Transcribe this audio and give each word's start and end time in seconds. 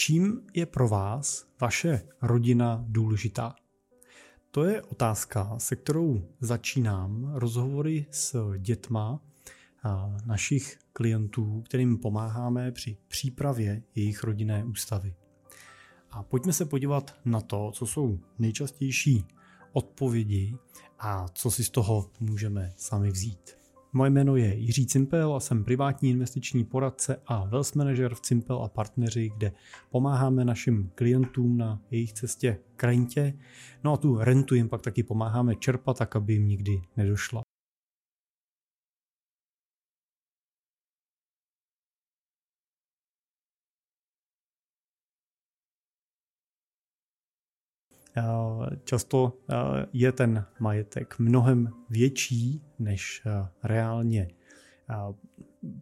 Čím 0.00 0.40
je 0.54 0.66
pro 0.66 0.88
vás 0.88 1.46
vaše 1.60 2.08
rodina 2.22 2.84
důležitá? 2.88 3.54
To 4.50 4.64
je 4.64 4.82
otázka, 4.82 5.58
se 5.58 5.76
kterou 5.76 6.28
začínám 6.40 7.30
rozhovory 7.34 8.06
s 8.10 8.54
dětma 8.58 9.20
našich 10.26 10.78
klientů, 10.92 11.62
kterým 11.62 11.98
pomáháme 11.98 12.72
při 12.72 12.96
přípravě 13.08 13.82
jejich 13.94 14.24
rodinné 14.24 14.64
ústavy. 14.64 15.14
A 16.10 16.22
pojďme 16.22 16.52
se 16.52 16.64
podívat 16.64 17.16
na 17.24 17.40
to, 17.40 17.70
co 17.74 17.86
jsou 17.86 18.18
nejčastější 18.38 19.24
odpovědi 19.72 20.56
a 20.98 21.28
co 21.28 21.50
si 21.50 21.64
z 21.64 21.70
toho 21.70 22.10
můžeme 22.20 22.72
sami 22.76 23.10
vzít. 23.10 23.58
Moje 23.92 24.10
jméno 24.10 24.36
je 24.36 24.54
Jiří 24.54 24.86
Cimpel 24.86 25.34
a 25.34 25.40
jsem 25.40 25.64
privátní 25.64 26.10
investiční 26.10 26.64
poradce 26.64 27.20
a 27.26 27.44
wealth 27.44 27.74
manager 27.74 28.14
v 28.14 28.20
Cimpel 28.20 28.62
a 28.62 28.68
partneři, 28.68 29.30
kde 29.36 29.52
pomáháme 29.90 30.44
našim 30.44 30.90
klientům 30.94 31.56
na 31.58 31.80
jejich 31.90 32.12
cestě 32.12 32.58
k 32.76 32.84
rentě. 32.84 33.38
No 33.84 33.92
a 33.92 33.96
tu 33.96 34.18
rentu 34.18 34.54
jim 34.54 34.68
pak 34.68 34.82
taky 34.82 35.02
pomáháme 35.02 35.56
čerpat, 35.56 35.98
tak 35.98 36.16
aby 36.16 36.32
jim 36.32 36.48
nikdy 36.48 36.82
nedošla. 36.96 37.47
Často 48.84 49.38
je 49.92 50.12
ten 50.12 50.44
majetek 50.60 51.18
mnohem 51.18 51.68
větší, 51.90 52.62
než 52.78 53.22
reálně 53.62 54.28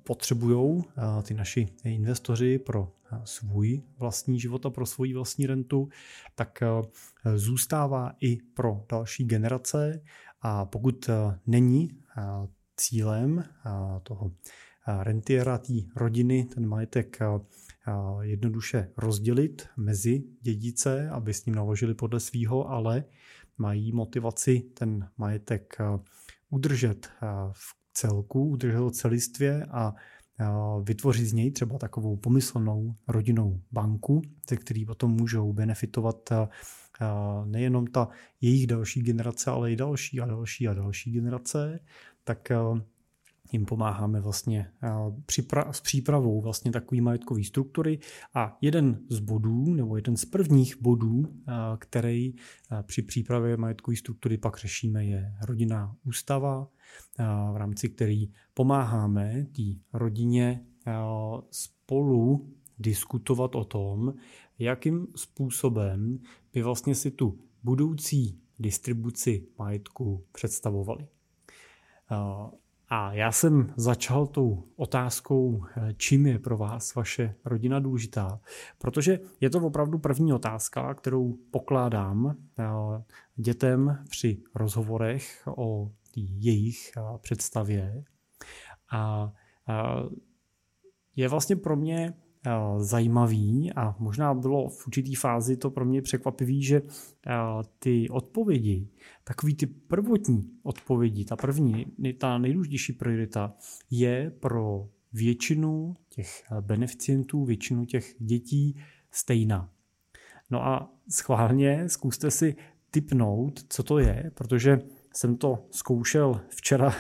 potřebují 0.05 0.85
ty 1.23 1.35
naši 1.35 1.69
investoři 1.85 2.59
pro 2.59 2.93
svůj 3.25 3.83
vlastní 3.99 4.41
život 4.41 4.67
a 4.67 4.71
pro 4.71 4.87
svoji 4.87 5.15
vlastní 5.15 5.47
rentu, 5.47 5.89
tak 6.35 6.63
zůstává 7.35 8.13
i 8.21 8.37
pro 8.37 8.85
další 8.91 9.25
generace. 9.25 10.03
A 10.43 10.65
pokud 10.65 11.11
není 11.47 11.91
cílem 12.77 13.45
toho 14.03 14.33
rentiera 15.03 15.59
té 15.59 15.73
rodiny 15.97 16.45
ten 16.45 16.67
majetek 16.67 17.19
jednoduše 18.21 18.91
rozdělit 18.97 19.69
mezi 19.77 20.25
dědice, 20.41 21.11
aby 21.11 21.35
s 21.35 21.45
ním 21.47 21.55
naložili 21.55 21.95
podle 21.95 22.21
svýho, 22.21 22.71
ale 22.71 23.05
mají 23.59 23.93
motivaci 23.93 24.61
ten 24.75 25.09
majetek 25.19 25.79
udržet 26.51 27.07
v 27.53 27.75
celku, 27.93 28.49
udržet 28.49 28.79
ho 28.79 28.91
celistvě 28.91 29.65
a 29.65 29.95
vytvořit 30.83 31.27
z 31.27 31.33
něj 31.33 31.51
třeba 31.51 31.79
takovou 31.79 32.17
pomyslnou 32.17 32.95
rodinnou 33.09 33.61
banku, 33.73 34.23
ze 34.51 34.57
který 34.57 34.85
potom 34.85 35.11
můžou 35.11 35.53
benefitovat 35.53 36.31
nejenom 37.45 37.87
ta 37.87 38.09
jejich 38.41 38.67
další 38.67 39.03
generace, 39.03 39.51
ale 39.51 39.73
i 39.73 39.77
další 39.77 40.21
a 40.21 40.27
další 40.27 40.69
a 40.69 40.75
další 40.75 41.13
generace, 41.13 41.81
tak 42.25 42.53
jim 43.53 43.65
pomáháme 43.67 44.21
vlastně 44.21 44.71
s 45.71 45.81
přípravou 45.81 46.41
vlastně 46.41 46.73
takové 46.73 47.01
majetkové 47.01 47.45
struktury 47.45 47.99
a 48.35 48.59
jeden 48.61 49.01
z 49.11 49.19
bodů 49.19 49.75
nebo 49.75 49.97
jeden 49.97 50.17
z 50.17 50.25
prvních 50.25 50.83
bodů, 50.83 51.23
který 51.79 52.35
při 52.83 53.03
přípravě 53.03 53.57
majetkové 53.57 53.97
struktury 53.97 54.39
pak 54.39 54.59
řešíme, 54.59 55.05
je 55.05 55.35
rodinná 55.43 55.97
ústava, 56.05 56.69
v 57.53 57.57
rámci 57.57 57.89
který 57.89 58.33
pomáháme 58.55 59.47
té 59.57 59.63
rodině 59.93 60.67
spolu 61.51 62.53
diskutovat 62.79 63.55
o 63.55 63.65
tom, 63.65 64.15
jakým 64.59 65.07
způsobem 65.17 66.19
by 66.53 66.63
vlastně 66.63 66.95
si 66.95 67.11
tu 67.11 67.39
budoucí 67.63 68.41
distribuci 68.59 69.49
majetku 69.59 70.25
představovali. 70.33 71.09
A 72.89 73.13
já 73.13 73.33
jsem 73.33 73.75
začal 73.77 74.27
tou 74.27 74.65
otázkou, 74.77 75.65
eh, 75.77 75.95
čím 75.97 76.27
je 76.27 76.39
pro 76.39 76.57
vás 76.57 76.95
vaše 76.95 77.35
rodina 77.45 77.81
důležitá, 77.81 78.41
protože 78.79 79.21
je 79.41 79.51
to 79.51 79.59
opravdu 79.59 79.99
první 79.99 80.33
otázka, 80.33 80.95
kterou 80.95 81.39
pokládám 81.51 82.37
eh, 82.59 82.65
dětem 83.37 84.05
při 84.11 84.43
rozhovorech 84.55 85.43
o 85.57 85.91
jejich 86.17 86.91
eh, 86.97 87.01
představě. 87.19 88.05
A 88.91 89.33
je 91.17 91.29
vlastně 91.29 91.57
pro 91.57 91.77
mě 91.77 92.15
zajímavý 92.79 93.73
a 93.73 93.97
možná 93.99 94.35
bylo 94.35 94.69
v 94.69 94.87
určitý 94.87 95.15
fázi 95.15 95.57
to 95.57 95.71
pro 95.71 95.85
mě 95.85 96.03
překvapivý, 96.03 96.63
že 96.63 96.77
eh, 96.77 97.33
ty 97.79 98.09
odpovědi, 98.11 98.89
takový 99.25 99.55
ty 99.55 99.67
prvotní 99.67 100.51
odpovědi, 100.63 101.25
ta 101.25 101.37
první, 101.37 101.87
ta 102.19 102.39
nejdůležitější 102.39 102.93
priorita 102.93 103.55
je 103.91 104.33
pro 104.41 104.89
většinu 105.13 105.97
těch 106.09 106.43
eh, 106.53 106.61
beneficientů, 106.61 107.45
většinu 107.45 107.85
těch 107.85 108.15
dětí 108.19 108.77
stejná. 109.11 109.71
No 110.51 110.67
a 110.67 110.93
schválně 111.11 111.89
zkuste 111.89 112.31
si 112.31 112.57
typnout, 112.91 113.65
co 113.69 113.83
to 113.83 113.99
je, 113.99 114.31
protože 114.35 114.81
jsem 115.15 115.37
to 115.37 115.67
zkoušel 115.71 116.41
včera 116.49 116.95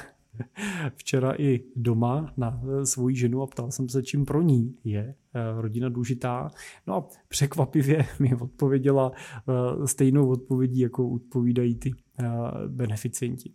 včera 0.96 1.34
i 1.38 1.64
doma 1.76 2.32
na 2.36 2.62
svoji 2.84 3.16
ženu 3.16 3.42
a 3.42 3.46
ptal 3.46 3.70
jsem 3.70 3.88
se, 3.88 4.02
čím 4.02 4.24
pro 4.24 4.42
ní 4.42 4.78
je 4.84 5.14
eh, 5.34 5.40
rodina 5.60 5.88
důležitá. 5.88 6.50
No 6.86 6.94
a 6.94 7.08
překvapivě 7.28 8.06
mi 8.18 8.34
odpověděla 8.34 9.12
eh, 9.14 9.86
stejnou 9.86 10.28
odpovědí, 10.28 10.80
jako 10.80 11.08
odpovídají 11.08 11.74
ty 11.74 11.94
eh, 12.18 12.26
beneficienti. 12.68 13.52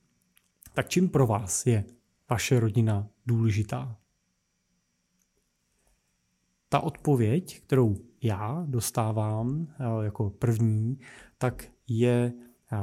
Tak 0.73 0.89
čím 0.89 1.09
pro 1.09 1.27
vás 1.27 1.65
je 1.65 1.85
vaše 2.29 2.59
rodina 2.59 3.07
důležitá? 3.25 3.97
Ta 6.69 6.79
odpověď, 6.79 7.61
kterou 7.61 7.95
já 8.23 8.65
dostávám 8.67 9.67
jako 10.01 10.29
první, 10.29 10.99
tak 11.37 11.67
je 11.87 12.33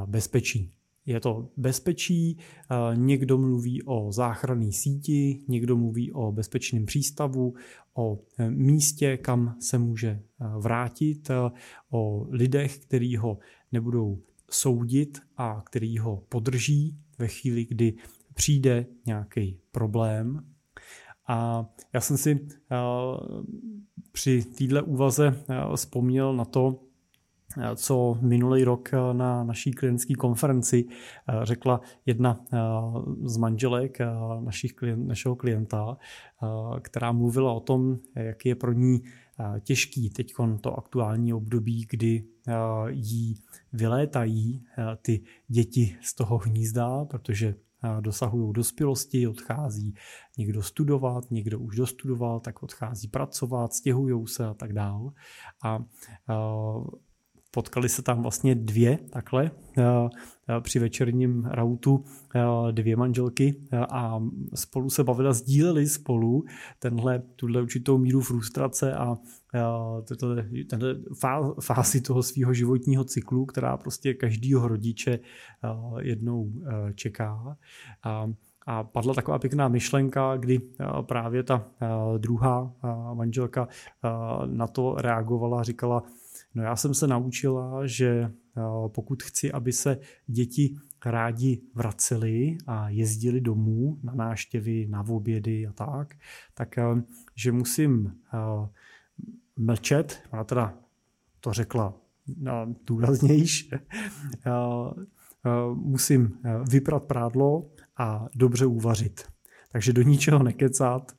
bezpečí 0.05 0.78
je 1.09 1.19
to 1.19 1.49
bezpečí, 1.57 2.37
eh, 2.37 2.75
někdo 2.95 3.37
mluví 3.37 3.83
o 3.83 4.11
záchranné 4.11 4.71
síti, 4.71 5.43
někdo 5.47 5.77
mluví 5.77 6.11
o 6.11 6.31
bezpečném 6.31 6.85
přístavu, 6.85 7.53
o 7.93 8.19
eh, 8.37 8.51
místě, 8.51 9.17
kam 9.17 9.55
se 9.59 9.77
může 9.77 10.09
eh, 10.09 10.45
vrátit, 10.59 11.31
o 11.91 12.27
lidech, 12.29 12.79
kteří 12.79 13.17
ho 13.17 13.37
nebudou 13.71 14.21
soudit 14.51 15.19
a 15.37 15.61
který 15.65 15.97
ho 15.97 16.23
podrží 16.29 16.97
ve 17.17 17.27
chvíli, 17.27 17.65
kdy 17.65 17.93
přijde 18.33 18.85
nějaký 19.05 19.59
problém. 19.71 20.45
A 21.27 21.69
já 21.93 22.01
jsem 22.01 22.17
si 22.17 22.47
při 24.11 24.43
této 24.43 24.85
úvaze 24.85 25.43
vzpomněl 25.75 26.35
na 26.35 26.45
to, 26.45 26.88
co 27.75 28.17
minulý 28.21 28.63
rok 28.63 28.93
eh, 28.93 29.13
na 29.13 29.43
naší 29.43 29.71
klientské 29.71 30.13
konferenci 30.13 30.85
eh, 30.87 31.33
řekla 31.43 31.81
jedna 32.05 32.45
eh, 32.53 32.57
z 33.23 33.37
manželek 33.37 33.97
našich 34.39 34.71
našeho 34.95 35.35
klienta, 35.35 35.97
která 36.81 37.11
mluvila 37.11 37.53
o 37.53 37.59
tom, 37.59 37.97
jak 38.15 38.45
je 38.45 38.55
pro 38.55 38.73
ní 38.73 39.01
těžký 39.61 40.09
teď 40.09 40.33
to 40.61 40.77
aktuální 40.77 41.33
období, 41.33 41.87
kdy 41.89 42.23
jí 42.87 43.35
vylétají 43.73 44.63
ty 45.01 45.21
děti 45.47 45.97
z 46.01 46.15
toho 46.15 46.37
hnízda, 46.37 47.05
protože 47.05 47.55
dosahují 47.99 48.53
dospělosti, 48.53 49.27
odchází 49.27 49.95
někdo 50.37 50.61
studovat, 50.61 51.31
někdo 51.31 51.59
už 51.59 51.75
dostudoval, 51.75 52.39
tak 52.39 52.63
odchází 52.63 53.07
pracovat, 53.07 53.73
stěhují 53.73 54.27
se 54.27 54.45
a 54.45 54.53
tak 54.53 54.73
dál. 54.73 55.13
A 55.63 55.79
potkali 57.51 57.89
se 57.89 58.01
tam 58.01 58.21
vlastně 58.21 58.55
dvě 58.55 58.97
takhle 59.09 59.51
eh, 59.77 59.83
eh, 59.83 60.61
při 60.61 60.79
večerním 60.79 61.45
rautu 61.45 62.03
eh, 62.35 62.71
dvě 62.71 62.95
manželky 62.95 63.55
a 63.89 64.19
spolu 64.55 64.89
se 64.89 65.03
bavila, 65.03 65.33
sdíleli 65.33 65.87
spolu 65.87 66.43
tenhle, 66.79 67.23
tuhle 67.35 67.61
určitou 67.61 67.97
míru 67.97 68.21
frustrace 68.21 68.93
a 68.93 69.17
tenhle 70.69 70.95
fázi 71.61 72.01
toho 72.01 72.23
svého 72.23 72.53
životního 72.53 73.03
cyklu, 73.03 73.45
která 73.45 73.77
prostě 73.77 74.13
každýho 74.13 74.67
rodiče 74.67 75.19
jednou 75.99 76.51
čeká. 76.95 77.57
A 78.03 78.27
a 78.67 78.83
padla 78.83 79.13
taková 79.13 79.39
pěkná 79.39 79.67
myšlenka, 79.67 80.37
kdy 80.37 80.59
právě 81.01 81.43
ta 81.43 81.65
druhá 82.17 82.73
manželka 83.13 83.67
na 84.45 84.67
to 84.67 84.95
reagovala 84.97 85.63
říkala, 85.63 86.03
No 86.55 86.63
já 86.63 86.75
jsem 86.75 86.93
se 86.93 87.07
naučila, 87.07 87.87
že 87.87 88.07
eh, 88.07 88.31
pokud 88.87 89.23
chci, 89.23 89.51
aby 89.51 89.73
se 89.73 89.99
děti 90.27 90.75
rádi 91.05 91.61
vraceli 91.75 92.57
a 92.67 92.89
jezdili 92.89 93.41
domů 93.41 93.99
na 94.03 94.13
náštěvy, 94.13 94.87
na 94.87 95.05
obědy 95.07 95.67
a 95.67 95.73
tak, 95.73 96.15
tak 96.53 96.77
eh, 96.77 96.83
že 97.35 97.51
musím 97.51 98.13
eh, 98.33 98.69
mlčet, 99.57 100.21
ona 100.31 100.43
teda 100.43 100.77
to 101.39 101.53
řekla 101.53 101.93
no, 102.37 102.75
důraznější, 102.87 103.69
musím 105.73 106.39
vyprat 106.71 107.03
prádlo 107.03 107.69
a 107.97 108.25
dobře 108.35 108.65
uvařit. 108.65 109.23
Takže 109.71 109.93
do 109.93 110.01
ničeho 110.01 110.43
nekecat, 110.43 111.11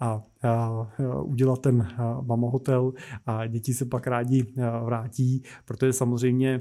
a, 0.00 0.22
a 0.42 1.22
udělat 1.22 1.60
ten 1.60 1.88
mama 2.22 2.48
hotel 2.48 2.92
a 3.26 3.46
děti 3.46 3.74
se 3.74 3.84
pak 3.84 4.06
rádi 4.06 4.46
vrátí, 4.84 5.42
protože 5.64 5.92
samozřejmě 5.92 6.60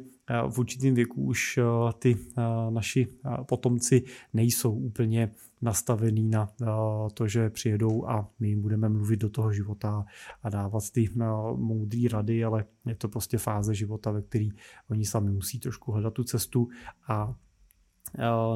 v 0.50 0.60
určitém 0.60 0.96
věku 0.96 1.24
už 1.24 1.60
ty 2.00 2.18
naši 2.70 3.08
potomci 3.46 4.04
nejsou 4.34 4.74
úplně 4.74 5.32
nastavený 5.62 6.30
na 6.30 6.50
to, 7.14 7.28
že 7.28 7.50
přijedou 7.50 8.08
a 8.08 8.30
my 8.40 8.48
jim 8.48 8.62
budeme 8.62 8.90
mluvit 8.90 9.20
do 9.20 9.30
toho 9.30 9.54
života 9.54 10.06
a 10.44 10.50
dávat 10.50 10.84
ty 10.92 11.10
moudré 11.56 12.02
rady, 12.12 12.44
ale 12.44 12.66
je 12.86 12.96
to 12.96 13.10
prostě 13.10 13.38
fáze 13.38 13.76
života, 13.76 14.12
ve 14.12 14.22
který 14.22 14.50
oni 14.90 15.06
sami 15.06 15.32
musí 15.32 15.60
trošku 15.60 15.92
hledat 15.92 16.14
tu 16.14 16.24
cestu 16.24 16.68
a 17.08 17.36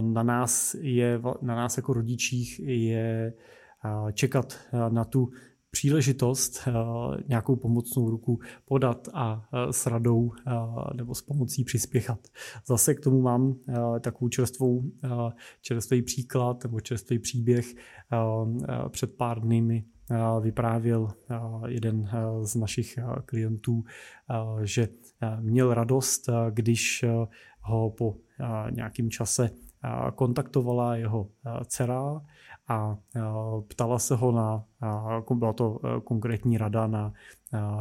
na 0.01 0.23
nás 0.23 0.75
je, 0.79 1.21
na 1.41 1.55
nás 1.55 1.77
jako 1.77 1.93
rodičích 1.93 2.59
je 2.63 3.33
čekat 4.13 4.53
na 4.89 5.05
tu 5.05 5.29
příležitost 5.71 6.67
nějakou 7.27 7.55
pomocnou 7.55 8.09
ruku 8.09 8.39
podat 8.65 9.07
a 9.13 9.49
s 9.71 9.85
radou 9.85 10.31
nebo 10.95 11.15
s 11.15 11.21
pomocí 11.21 11.63
přispěchat. 11.63 12.19
Zase 12.67 12.95
k 12.95 12.99
tomu 12.99 13.21
mám 13.21 13.55
takovou 14.01 14.29
čerstvou, 14.29 14.83
čerstvý 15.61 16.01
příklad 16.01 16.63
nebo 16.63 16.79
čerstvý 16.79 17.19
příběh. 17.19 17.65
Před 18.89 19.17
pár 19.17 19.41
dny 19.41 19.61
mi 19.61 19.85
vyprávěl 20.41 21.07
jeden 21.67 22.09
z 22.43 22.55
našich 22.55 22.99
klientů, 23.25 23.83
že 24.63 24.87
měl 25.39 25.73
radost, 25.73 26.29
když 26.49 27.05
ho 27.61 27.89
po 27.89 28.15
nějakém 28.71 29.09
čase 29.09 29.49
kontaktovala 30.15 30.95
jeho 30.95 31.29
dcera 31.67 32.21
a 32.67 32.97
ptala 33.67 33.99
se 33.99 34.15
ho 34.15 34.31
na, 34.31 34.65
byla 35.33 35.53
to 35.53 35.79
e, 35.83 36.01
konkrétní 36.01 36.57
rada 36.57 36.87
na 36.87 37.13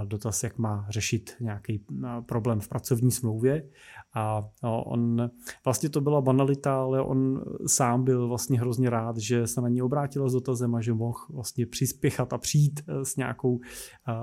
dotaz, 0.05 0.43
jak 0.43 0.59
má 0.59 0.87
řešit 0.89 1.37
nějaký 1.41 1.85
problém 2.27 2.61
v 2.61 2.69
pracovní 2.69 3.11
smlouvě 3.11 3.69
a 4.15 4.43
on, 4.63 5.31
vlastně 5.65 5.89
to 5.89 6.01
byla 6.01 6.21
banalita, 6.21 6.81
ale 6.81 7.03
on 7.03 7.45
sám 7.67 8.05
byl 8.05 8.29
vlastně 8.29 8.61
hrozně 8.61 8.91
rád, 8.91 9.17
že 9.17 9.47
se 9.47 9.61
na 9.61 9.69
ní 9.69 9.83
obrátila 9.83 10.29
s 10.29 10.33
dotazem 10.33 10.75
a 10.75 10.81
že 10.81 10.93
mohl 10.93 11.19
vlastně 11.31 11.67
přispěchat 11.67 12.33
a 12.33 12.39
přijít 12.39 12.81
e, 12.89 13.05
s 13.05 13.17
nějakou, 13.17 13.61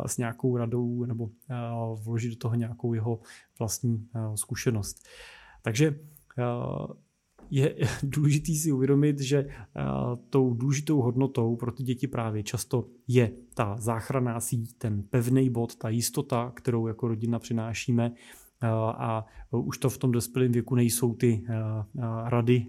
s 0.06 0.18
nějakou 0.18 0.58
radou 0.58 1.06
nebo 1.06 1.30
vložit 2.04 2.30
do 2.30 2.38
toho 2.38 2.56
nějakou 2.56 2.94
jeho 2.94 3.20
vlastní 3.60 4.08
zkušenost. 4.36 5.08
Takže 5.62 6.00
je 7.50 7.76
důležité 8.04 8.54
si 8.54 8.72
uvědomit, 8.72 9.20
že 9.20 9.38
eh, 9.38 9.84
tou 10.30 10.54
důležitou 10.54 11.02
hodnotou 11.02 11.56
pro 11.56 11.72
ty 11.72 11.84
děti 11.84 12.08
právě 12.08 12.44
často 12.44 12.88
je 13.08 13.32
ta 13.54 13.76
záchranná 13.80 14.40
síť, 14.40 14.78
ten 14.78 15.04
pevný 15.04 15.50
bod, 15.50 15.76
ta 15.76 15.90
jistota, 15.90 16.52
kterou 16.56 16.88
jako 16.88 17.08
rodina 17.08 17.40
přinášíme 17.40 18.12
eh, 18.62 18.68
a 18.98 19.26
už 19.52 19.78
to 19.78 19.90
v 19.90 19.98
tom 19.98 20.12
dospělém 20.12 20.52
věku 20.52 20.76
nejsou 20.76 21.16
ty 21.16 21.44
eh, 21.50 21.54
rady, 22.26 22.68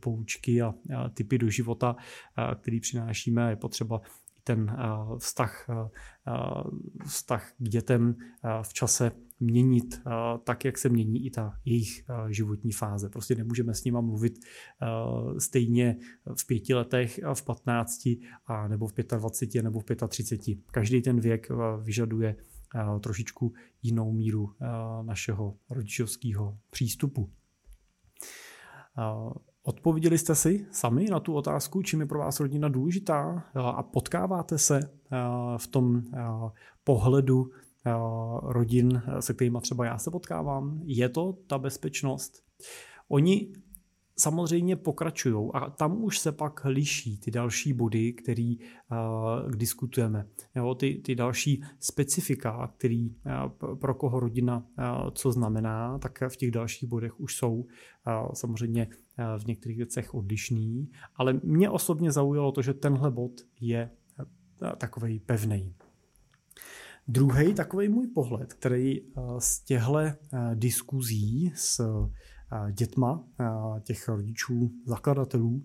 poučky 0.00 0.62
a 0.62 0.74
typy 1.14 1.38
do 1.38 1.50
života, 1.50 1.96
který 2.54 2.80
přinášíme. 2.80 3.50
Je 3.50 3.56
potřeba 3.56 4.00
ten 4.44 4.76
vztah, 5.18 5.70
vztah 7.06 7.52
k 7.58 7.68
dětem 7.68 8.14
v 8.62 8.72
čase 8.72 9.12
měnit 9.40 10.02
tak, 10.44 10.64
jak 10.64 10.78
se 10.78 10.88
mění 10.88 11.26
i 11.26 11.30
ta 11.30 11.52
jejich 11.64 12.04
životní 12.28 12.72
fáze. 12.72 13.08
Prostě 13.08 13.34
nemůžeme 13.34 13.74
s 13.74 13.84
nima 13.84 14.00
mluvit 14.00 14.38
stejně 15.38 15.96
v 16.38 16.46
pěti 16.46 16.74
letech, 16.74 17.20
v 17.34 17.44
patnácti, 17.44 18.20
a 18.46 18.68
nebo 18.68 18.86
v 18.86 18.92
25 18.92 19.62
nebo 19.62 19.80
v 19.80 19.84
35. 20.08 20.58
Každý 20.70 21.02
ten 21.02 21.20
věk 21.20 21.48
vyžaduje 21.82 22.36
trošičku 23.00 23.52
jinou 23.82 24.12
míru 24.12 24.52
našeho 25.02 25.56
rodičovského 25.70 26.58
přístupu. 26.70 27.30
Odpověděli 29.62 30.18
jste 30.18 30.34
si 30.34 30.66
sami 30.70 31.04
na 31.10 31.20
tu 31.20 31.34
otázku, 31.34 31.82
čím 31.82 32.00
je 32.00 32.06
pro 32.06 32.18
vás 32.18 32.40
rodina 32.40 32.68
důležitá 32.68 33.44
a 33.54 33.82
potkáváte 33.82 34.58
se 34.58 34.80
v 35.56 35.66
tom 35.66 36.02
pohledu 36.84 37.50
rodin, 38.42 39.02
se 39.20 39.34
kterými 39.34 39.58
třeba 39.60 39.84
já 39.84 39.98
se 39.98 40.10
potkávám. 40.10 40.80
Je 40.84 41.08
to 41.08 41.38
ta 41.46 41.58
bezpečnost? 41.58 42.42
Oni 43.08 43.52
samozřejmě 44.18 44.76
pokračují 44.76 45.50
a 45.54 45.70
tam 45.70 46.04
už 46.04 46.18
se 46.18 46.32
pak 46.32 46.64
liší 46.64 47.18
ty 47.18 47.30
další 47.30 47.72
body, 47.72 48.12
který 48.12 48.58
uh, 48.58 49.50
diskutujeme. 49.50 50.26
Jo, 50.54 50.74
ty, 50.74 51.02
ty 51.04 51.14
další 51.14 51.64
specifika, 51.80 52.72
který 52.76 53.10
uh, 53.10 53.74
pro 53.74 53.94
koho 53.94 54.20
rodina 54.20 54.58
uh, 54.58 55.10
co 55.10 55.32
znamená, 55.32 55.98
tak 55.98 56.22
v 56.28 56.36
těch 56.36 56.50
dalších 56.50 56.88
bodech 56.88 57.20
už 57.20 57.36
jsou 57.36 57.54
uh, 57.54 57.66
samozřejmě 58.32 58.86
uh, 58.86 59.42
v 59.42 59.46
některých 59.46 59.76
věcech 59.76 60.14
odlišný, 60.14 60.90
ale 61.16 61.40
mě 61.42 61.70
osobně 61.70 62.12
zaujalo 62.12 62.52
to, 62.52 62.62
že 62.62 62.74
tenhle 62.74 63.10
bod 63.10 63.32
je 63.60 63.90
uh, 64.62 64.70
takový 64.70 65.20
pevný. 65.20 65.74
Druhý 67.10 67.54
takový 67.54 67.88
můj 67.88 68.06
pohled, 68.06 68.54
který 68.54 69.00
z 69.38 69.60
těchto 69.60 69.98
diskuzí 70.54 71.52
s 71.54 71.80
dětma 72.72 73.24
těch 73.82 74.08
rodičů, 74.08 74.72
zakladatelů 74.84 75.64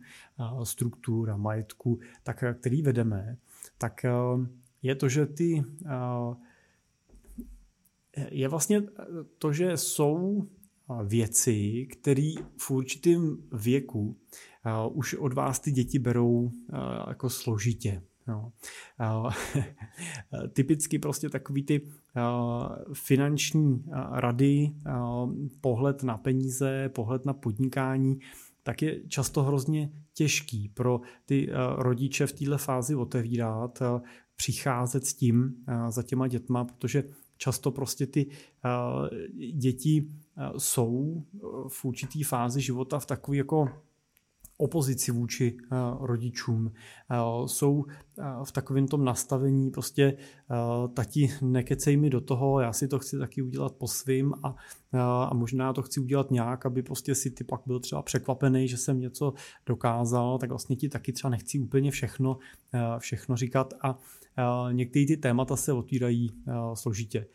struktur 0.63 1.29
a 1.31 1.37
majetku, 1.37 1.99
tak 2.23 2.43
který 2.59 2.81
vedeme, 2.81 3.37
tak 3.77 4.05
je 4.81 4.95
to, 4.95 5.09
že 5.09 5.25
ty 5.25 5.63
je 8.31 8.47
vlastně 8.47 8.83
to, 9.37 9.53
že 9.53 9.77
jsou 9.77 10.47
věci, 11.05 11.87
které 11.91 12.33
v 12.57 12.71
určitém 12.71 13.37
věku 13.53 14.17
už 14.91 15.13
od 15.13 15.33
vás 15.33 15.59
ty 15.59 15.71
děti 15.71 15.99
berou 15.99 16.51
jako 17.07 17.29
složitě. 17.29 18.01
No. 18.27 18.51
Typicky 20.53 20.99
prostě 20.99 21.29
takový 21.29 21.63
ty 21.63 21.81
finanční 22.93 23.85
rady, 24.11 24.71
pohled 25.61 26.03
na 26.03 26.17
peníze, 26.17 26.89
pohled 26.89 27.25
na 27.25 27.33
podnikání, 27.33 28.19
tak 28.63 28.81
je 28.81 29.07
často 29.07 29.43
hrozně 29.43 29.91
těžký 30.13 30.69
pro 30.69 31.01
ty 31.25 31.49
rodiče 31.75 32.27
v 32.27 32.33
této 32.33 32.57
fázi 32.57 32.95
otevírat, 32.95 33.79
přicházet 34.35 35.05
s 35.05 35.13
tím 35.13 35.53
za 35.89 36.03
těma 36.03 36.27
dětma, 36.27 36.65
protože 36.65 37.03
často 37.37 37.71
prostě 37.71 38.07
ty 38.07 38.27
děti 39.53 40.09
jsou 40.57 41.23
v 41.67 41.85
určitý 41.85 42.23
fázi 42.23 42.61
života 42.61 42.99
v 42.99 43.05
takový 43.05 43.37
jako 43.37 43.69
opozici 44.57 45.11
vůči 45.11 45.57
eh, 45.57 45.75
rodičům. 45.99 46.71
Eh, 47.11 47.17
jsou 47.45 47.85
eh, 47.87 48.12
v 48.43 48.51
takovém 48.51 48.87
tom 48.87 49.05
nastavení 49.05 49.71
prostě 49.71 50.17
tati 50.93 51.29
nekecej 51.41 51.97
mi 51.97 52.09
do 52.09 52.21
toho, 52.21 52.59
já 52.59 52.73
si 52.73 52.87
to 52.87 52.99
chci 52.99 53.17
taky 53.17 53.41
udělat 53.41 53.75
po 53.75 53.87
svým 53.87 54.33
a, 54.43 54.55
a 55.29 55.33
možná 55.33 55.73
to 55.73 55.81
chci 55.81 55.99
udělat 55.99 56.31
nějak, 56.31 56.65
aby 56.65 56.83
prostě 56.83 57.15
si 57.15 57.31
ty 57.31 57.43
pak 57.43 57.61
byl 57.65 57.79
třeba 57.79 58.01
překvapený, 58.01 58.67
že 58.67 58.77
jsem 58.77 58.99
něco 58.99 59.33
dokázal, 59.65 60.37
tak 60.37 60.49
vlastně 60.49 60.75
ti 60.75 60.89
taky 60.89 61.13
třeba 61.13 61.31
nechci 61.31 61.59
úplně 61.59 61.91
všechno, 61.91 62.37
všechno 62.97 63.35
říkat 63.35 63.73
a 63.81 63.99
některé 64.71 65.05
ty 65.05 65.17
témata 65.17 65.55
se 65.55 65.73
otvírají 65.73 66.31
složitě. 66.73 67.25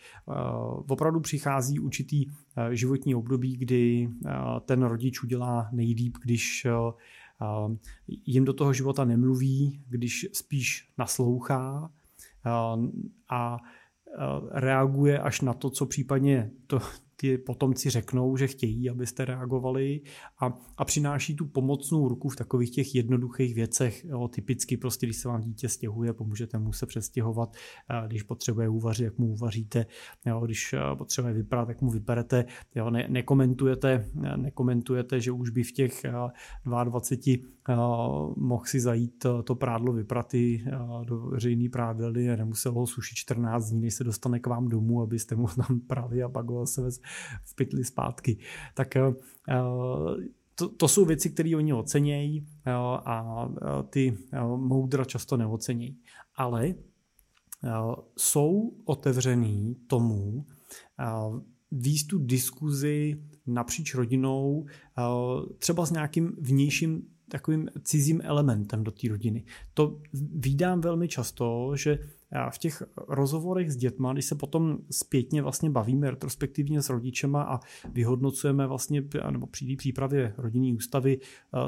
Opravdu 0.89 1.21
přichází 1.21 1.81
určitý 1.81 2.27
životní 2.71 3.15
období, 3.15 3.57
kdy 3.57 4.09
ten 4.67 4.83
rodič 4.83 5.23
udělá 5.23 5.69
nejlíp, 5.73 6.17
když 6.23 6.67
jim 8.07 8.45
do 8.45 8.53
toho 8.53 8.73
života 8.73 9.05
nemluví, 9.05 9.85
když 9.89 10.27
spíš 10.33 10.93
naslouchá 10.99 11.91
a 13.31 13.59
reaguje 14.51 15.19
až 15.19 15.41
na 15.41 15.55
to, 15.55 15.71
co 15.71 15.87
případně 15.87 16.51
to, 16.67 16.81
ty 17.21 17.39
potomci 17.39 17.91
řeknou, 17.91 18.37
že 18.37 18.47
chtějí, 18.47 18.91
abyste 18.91 19.25
reagovali 19.25 20.01
a, 20.41 20.59
a 20.77 20.85
přináší 20.85 21.37
tu 21.37 21.47
pomocnou 21.47 22.09
ruku 22.09 22.29
v 22.29 22.37
takových 22.37 22.71
těch 22.71 22.95
jednoduchých 22.95 23.55
věcech. 23.55 24.05
Jo, 24.05 24.29
typicky 24.29 24.77
prostě, 24.77 25.07
když 25.07 25.17
se 25.17 25.29
vám 25.29 25.41
dítě 25.41 25.69
stěhuje, 25.69 26.13
pomůžete 26.13 26.59
mu 26.59 26.73
se 26.73 26.87
přestěhovat, 26.87 27.57
když 28.07 28.23
potřebuje 28.23 28.69
uvařit, 28.69 29.05
jak 29.05 29.19
mu 29.19 29.33
uvaříte, 29.33 29.87
jo, 30.27 30.41
když 30.45 30.75
potřebuje 30.99 31.35
vypadat, 31.35 31.69
jak 31.69 31.81
mu 31.81 31.91
vyperete, 31.91 32.45
jo, 32.75 32.91
ne, 32.91 33.07
nekomentujete, 33.09 34.11
nekomentujete, 34.37 35.21
že 35.21 35.33
už 35.33 35.51
by 35.51 35.63
v 35.63 35.73
těch 35.73 36.03
22 36.85 37.01
mohl 38.37 38.65
si 38.65 38.81
zajít 38.81 39.27
to 39.45 39.55
prádlo 39.55 39.93
vypraty 39.93 40.65
do 41.05 41.19
veřejný 41.19 41.69
prádelny 41.69 42.31
a 42.31 42.37
nemusel 42.37 42.73
ho 42.73 42.87
sušit 42.87 43.15
14 43.15 43.71
dní, 43.71 43.81
než 43.81 43.95
se 43.95 44.05
dostane 44.05 44.41
k 44.41 44.47
vám 44.47 44.69
domů, 44.69 45.03
abyste 45.03 45.37
mu 45.37 45.47
tam 45.47 45.81
prali 45.81 46.23
a 46.23 46.29
pak 46.29 46.51
ho 46.51 46.67
se 46.67 46.91
v 47.45 47.55
pytli 47.55 47.85
zpátky. 47.85 48.39
Tak 48.75 48.95
to, 50.55 50.69
to 50.69 50.89
jsou 50.89 51.05
věci, 51.05 51.31
které 51.31 51.57
oni 51.57 51.73
ocenějí 51.73 52.47
a 53.05 53.49
ty 53.91 54.19
moudra 54.57 55.05
často 55.05 55.37
neocenějí. 55.37 55.99
Ale 56.37 56.75
jsou 58.17 58.73
otevřený 58.85 59.77
tomu 59.87 60.45
výst 61.73 62.07
tu 62.07 62.19
diskuzi 62.19 63.23
napříč 63.47 63.95
rodinou, 63.95 64.67
třeba 65.59 65.87
s 65.87 65.91
nějakým 65.91 66.33
vnějším 66.41 67.03
takovým 67.29 67.69
cizím 67.83 68.21
elementem 68.25 68.85
do 68.85 68.91
té 68.91 69.09
rodiny. 69.09 69.45
To 69.75 70.01
vídám 70.35 70.81
velmi 70.81 71.09
často, 71.09 71.73
že 71.77 71.99
v 72.51 72.59
těch 72.59 72.83
rozhovorech 73.09 73.73
s 73.73 73.77
dětma, 73.77 74.13
když 74.13 74.25
se 74.25 74.35
potom 74.35 74.79
zpětně 74.91 75.43
vlastně 75.43 75.71
bavíme 75.71 76.11
retrospektivně 76.11 76.83
s 76.83 76.89
rodičema 76.89 77.43
a 77.43 77.61
vyhodnocujeme 77.93 78.67
vlastně, 78.67 79.03
nebo 79.31 79.47
při 79.47 79.77
přípravě 79.77 80.35
rodinné 80.37 80.77
ústavy 80.77 81.19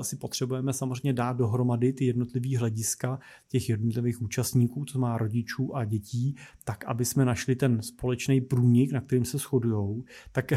si 0.01 0.17
potřebujeme 0.17 0.73
samozřejmě 0.73 1.13
dát 1.13 1.37
dohromady 1.37 1.93
ty 1.93 2.05
jednotlivé 2.05 2.59
hlediska 2.59 3.19
těch 3.49 3.69
jednotlivých 3.69 4.23
účastníků, 4.23 4.85
co 4.85 4.99
má 4.99 5.19
rodičů 5.19 5.77
a 5.77 5.85
dětí, 5.85 6.37
tak 6.65 6.85
aby 6.85 7.05
jsme 7.05 7.25
našli 7.25 7.57
ten 7.57 7.83
společný 7.83 8.41
průnik, 8.41 8.93
na 8.93 9.01
kterým 9.01 9.25
se 9.25 9.39
shodují, 9.39 10.05
tak 10.33 10.53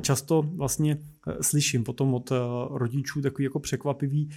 často 0.00 0.42
vlastně 0.42 0.98
eh, 1.28 1.42
slyším 1.42 1.84
potom 1.84 2.14
od 2.14 2.32
rodičů 2.70 3.22
takový 3.22 3.44
jako 3.44 3.60
překvapivý 3.60 4.30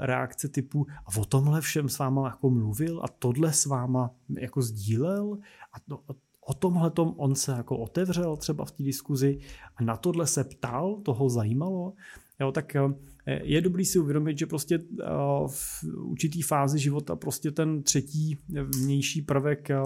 reakce 0.00 0.48
typu 0.48 0.86
a 1.06 1.18
o 1.18 1.24
tomhle 1.24 1.60
všem 1.60 1.88
s 1.88 1.98
váma 1.98 2.26
jako 2.26 2.50
mluvil? 2.50 3.00
A 3.04 3.08
tohle 3.08 3.52
s 3.52 3.66
váma 3.66 4.10
jako 4.38 4.62
sdílel? 4.62 5.38
A 5.72 5.80
to, 5.88 6.00
o 6.46 6.54
tomhle 6.54 6.90
tom 6.90 7.14
on 7.16 7.34
se 7.34 7.52
jako 7.52 7.78
otevřel 7.78 8.36
třeba 8.36 8.64
v 8.64 8.70
té 8.70 8.82
diskuzi? 8.82 9.38
A 9.76 9.82
na 9.82 9.96
tohle 9.96 10.26
se 10.26 10.44
ptal, 10.44 11.00
toho 11.02 11.28
zajímalo, 11.28 11.92
jo, 12.40 12.52
tak 12.52 12.76
eh, 12.76 12.80
je 13.26 13.60
dobrý 13.60 13.84
si 13.84 13.98
uvědomit, 13.98 14.38
že 14.38 14.46
prostě 14.46 14.74
eh, 14.74 15.04
v 15.48 15.84
určitý 15.94 16.42
fázi 16.42 16.78
života 16.78 17.16
prostě 17.16 17.50
ten 17.50 17.82
třetí 17.82 18.38
vnější 18.48 19.22
prvek 19.22 19.70
eh, 19.70 19.76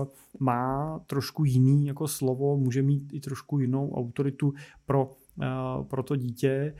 má 0.40 0.99
trošku 1.07 1.45
jiný 1.45 1.87
jako 1.87 2.09
slovo, 2.09 2.57
může 2.57 2.83
mít 2.83 3.12
i 3.12 3.21
trošku 3.21 3.59
jinou 3.59 3.92
autoritu 3.92 4.54
pro 4.87 5.11
pro 5.83 6.02
to 6.02 6.16
dítě, 6.16 6.75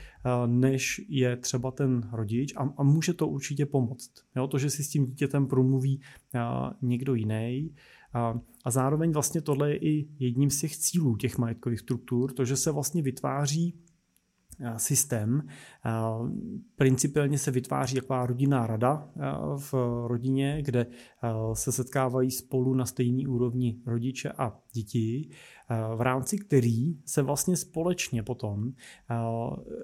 než 0.47 1.00
je 1.09 1.37
třeba 1.37 1.71
ten 1.71 2.11
rodič 2.12 2.55
a, 2.57 2.75
a 2.77 2.83
může 2.83 3.15
to 3.15 3.29
určitě 3.29 3.67
pomoct. 3.67 4.11
Jo, 4.37 4.47
to, 4.47 4.59
že 4.59 4.71
si 4.71 4.85
s 4.85 4.88
tím 4.88 5.07
dítětem 5.07 5.47
promluví 5.47 6.00
někdo 6.83 7.15
jiný, 7.15 7.71
a, 8.12 8.41
a 8.65 8.71
zároveň 8.71 9.12
vlastně 9.12 9.41
tohle 9.41 9.71
je 9.71 9.77
i 9.77 10.09
jedním 10.19 10.50
z 10.50 10.61
těch 10.61 10.77
cílů 10.77 11.17
těch 11.17 11.38
majetkových 11.38 11.81
struktur, 11.81 12.33
to, 12.33 12.45
že 12.45 12.57
se 12.57 12.71
vlastně 12.71 13.03
vytváří 13.03 13.75
systém. 14.77 15.49
Principiálně 16.77 17.38
se 17.38 17.50
vytváří 17.50 17.95
taková 17.95 18.27
rodinná 18.27 18.67
rada 18.67 19.09
v 19.57 19.75
rodině, 20.07 20.62
kde 20.62 20.87
se 21.53 21.73
setkávají 21.73 22.31
spolu 22.31 22.75
na 22.75 22.87
stejné 22.87 23.29
úrovni 23.29 23.81
rodiče 23.87 24.33
a 24.33 24.59
děti, 24.73 25.31
v 25.97 26.00
rámci 26.00 26.38
který 26.38 26.99
se 27.05 27.23
vlastně 27.23 27.57
společně 27.57 28.23
potom 28.23 28.73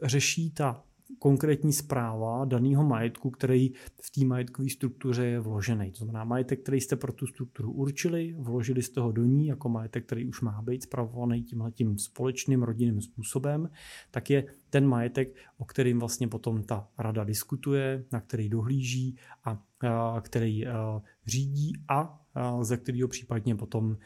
řeší 0.02 0.50
ta 0.50 0.85
konkrétní 1.18 1.73
zpráva 1.73 2.44
daného 2.44 2.85
majetku, 2.85 3.30
který 3.30 3.71
v 4.02 4.11
té 4.11 4.25
majetkové 4.26 4.68
struktuře 4.68 5.26
je 5.26 5.40
vložený. 5.40 5.90
To 5.90 5.97
znamená 5.97 6.25
majetek, 6.25 6.62
který 6.62 6.80
jste 6.80 6.97
pro 6.97 7.12
tu 7.12 7.26
strukturu 7.26 7.73
určili, 7.73 8.37
vložili 8.38 8.83
jste 8.83 9.00
ho 9.00 9.12
do 9.12 9.25
ní 9.25 9.47
jako 9.47 9.68
majetek, 9.68 10.06
který 10.06 10.26
už 10.26 10.40
má 10.40 10.62
být 10.62 10.83
zpravovaný 10.83 11.42
tímhle 11.42 11.73
tím 11.73 11.99
společným 11.99 12.62
rodinným 12.62 13.00
způsobem, 13.00 13.71
tak 14.11 14.30
je 14.30 14.44
ten 14.71 14.87
majetek, 14.87 15.37
o 15.59 15.64
kterým 15.64 15.99
vlastně 15.99 16.28
potom 16.28 16.62
ta 16.62 16.88
rada 16.99 17.25
diskutuje, 17.25 18.04
na 18.12 18.21
který 18.21 18.49
dohlíží 18.49 19.16
a, 19.44 19.62
a 19.88 20.21
který 20.21 20.66
a, 20.66 21.02
řídí 21.26 21.73
a, 21.88 22.21
a 22.35 22.64
ze 22.64 22.76
kterého 22.76 23.09
případně 23.09 23.54
potom 23.54 23.97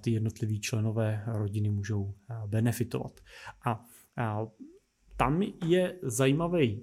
ty 0.00 0.10
jednotliví 0.10 0.60
členové 0.60 1.24
rodiny 1.26 1.70
můžou 1.70 2.14
benefitovat. 2.46 3.20
A, 3.66 3.84
a 4.16 4.46
tam 5.16 5.42
je 5.64 5.98
zajímavý 6.02 6.82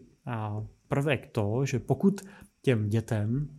prvek 0.88 1.30
to, 1.32 1.66
že 1.66 1.80
pokud 1.80 2.22
těm 2.62 2.90
dětem 2.90 3.50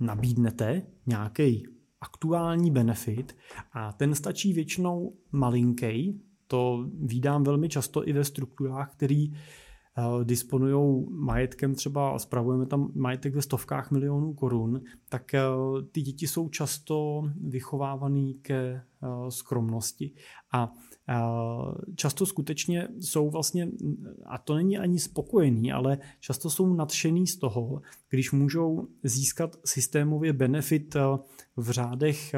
nabídnete 0.00 0.82
nějaký 1.06 1.66
aktuální 2.00 2.70
benefit 2.70 3.36
a 3.72 3.92
ten 3.92 4.14
stačí 4.14 4.52
většinou 4.52 5.16
malinký, 5.32 6.22
to 6.46 6.88
vídám 7.02 7.44
velmi 7.44 7.68
často 7.68 8.08
i 8.08 8.12
ve 8.12 8.24
strukturách, 8.24 8.92
který 8.92 9.32
Eh, 9.98 10.24
disponují 10.24 11.06
majetkem 11.10 11.74
třeba, 11.74 12.18
spravujeme 12.18 12.66
tam 12.66 12.92
majetek 12.94 13.34
ve 13.34 13.42
stovkách 13.42 13.90
milionů 13.90 14.34
korun, 14.34 14.80
tak 15.08 15.34
eh, 15.34 15.42
ty 15.92 16.02
děti 16.02 16.26
jsou 16.26 16.48
často 16.48 17.22
vychovávaný 17.48 18.34
ke 18.34 18.56
eh, 18.56 18.82
skromnosti. 19.28 20.14
A 20.52 20.72
často 21.94 22.26
skutečně 22.26 22.88
jsou 23.00 23.30
vlastně, 23.30 23.68
a 24.24 24.38
to 24.38 24.54
není 24.54 24.78
ani 24.78 24.98
spokojený, 24.98 25.72
ale 25.72 25.98
často 26.20 26.50
jsou 26.50 26.74
nadšený 26.74 27.26
z 27.26 27.36
toho, 27.36 27.82
když 28.08 28.32
můžou 28.32 28.88
získat 29.02 29.56
systémově 29.64 30.32
benefit 30.32 30.96
v 31.56 31.70
řádech 31.70 32.34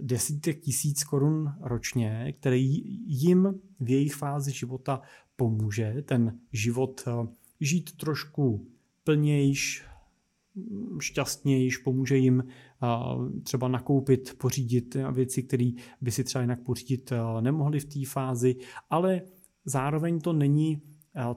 desítek 0.00 0.60
tisíc 0.60 1.04
korun 1.04 1.52
ročně, 1.60 2.34
který 2.40 2.82
jim 3.06 3.60
v 3.80 3.90
jejich 3.90 4.14
fázi 4.14 4.52
života 4.52 5.02
pomůže 5.36 6.02
ten 6.02 6.38
život 6.52 7.04
eh, 7.06 7.28
žít 7.60 7.96
trošku 7.96 8.66
plnějš, 9.04 9.84
šťastnějš, 11.00 11.76
pomůže 11.76 12.16
jim 12.16 12.44
eh, 12.44 12.73
třeba 13.42 13.68
nakoupit, 13.68 14.34
pořídit 14.38 14.96
věci, 15.12 15.42
které 15.42 15.70
by 16.00 16.10
si 16.10 16.24
třeba 16.24 16.42
jinak 16.42 16.60
pořídit 16.62 17.12
eh, 17.12 17.40
nemohli 17.40 17.80
v 17.80 17.84
té 17.84 18.00
fázi, 18.06 18.56
ale 18.90 19.22
zároveň 19.64 20.20
to 20.20 20.32
není 20.32 20.82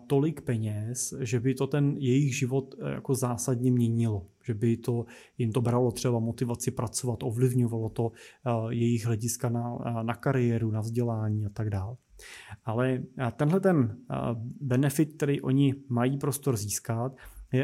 tolik 0.08 0.42
peněz, 0.42 1.14
že 1.20 1.40
by 1.40 1.54
to 1.54 1.68
ten 1.68 1.96
jejich 1.98 2.38
život 2.38 2.76
jako 2.94 3.16
zásadně 3.16 3.72
měnilo, 3.72 4.28
že 4.46 4.54
by 4.54 4.78
to 4.78 5.06
jim 5.38 5.52
to 5.52 5.62
bralo 5.62 5.92
třeba 5.92 6.20
motivaci 6.20 6.72
pracovat, 6.72 7.24
ovlivňovalo 7.24 7.90
to 7.90 8.12
jejich 8.70 9.06
hlediska 9.06 9.50
na, 9.50 9.78
na 10.04 10.14
kariéru, 10.14 10.72
na 10.72 10.82
vzdělání 10.82 11.46
a 11.46 11.50
tak 11.50 11.70
dále. 11.70 11.96
Ale 12.66 13.04
tenhle 13.36 13.60
ten 13.60 13.98
benefit, 14.62 15.14
který 15.14 15.42
oni 15.42 15.76
mají 15.90 16.18
prostor 16.18 16.58
získat, 16.58 17.16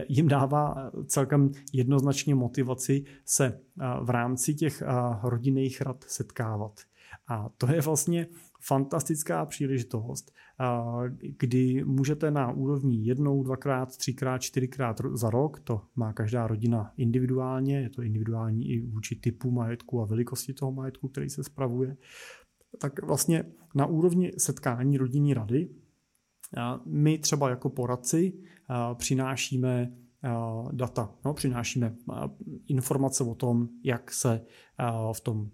jim 0.07 0.27
dává 0.27 0.91
celkem 1.05 1.51
jednoznačně 1.73 2.35
motivaci 2.35 3.03
se 3.25 3.59
v 4.03 4.09
rámci 4.09 4.53
těch 4.53 4.83
rodinných 5.23 5.81
rad 5.81 6.03
setkávat. 6.07 6.79
A 7.27 7.49
to 7.57 7.71
je 7.71 7.81
vlastně 7.81 8.27
fantastická 8.61 9.45
příležitost, 9.45 10.31
kdy 11.39 11.83
můžete 11.83 12.31
na 12.31 12.51
úrovni 12.51 13.05
jednou, 13.05 13.43
dvakrát, 13.43 13.97
třikrát, 13.97 14.37
čtyřikrát 14.37 15.01
za 15.13 15.29
rok, 15.29 15.59
to 15.59 15.81
má 15.95 16.13
každá 16.13 16.47
rodina 16.47 16.91
individuálně, 16.97 17.79
je 17.79 17.89
to 17.89 18.01
individuální 18.01 18.69
i 18.69 18.81
vůči 18.81 19.15
typu 19.15 19.51
majetku 19.51 20.01
a 20.01 20.05
velikosti 20.05 20.53
toho 20.53 20.71
majetku, 20.71 21.07
který 21.07 21.29
se 21.29 21.43
spravuje, 21.43 21.97
tak 22.79 23.05
vlastně 23.05 23.43
na 23.75 23.85
úrovni 23.85 24.31
setkání 24.37 24.97
rodinní 24.97 25.33
rady 25.33 25.69
my 26.85 27.17
třeba 27.17 27.49
jako 27.49 27.69
poradci 27.69 28.33
přinášíme 28.93 29.93
data, 30.71 31.15
no, 31.25 31.33
přinášíme 31.33 31.95
informace 32.67 33.23
o 33.23 33.35
tom, 33.35 33.69
jak 33.83 34.11
se 34.11 34.45
v 35.13 35.21
tom 35.21 35.49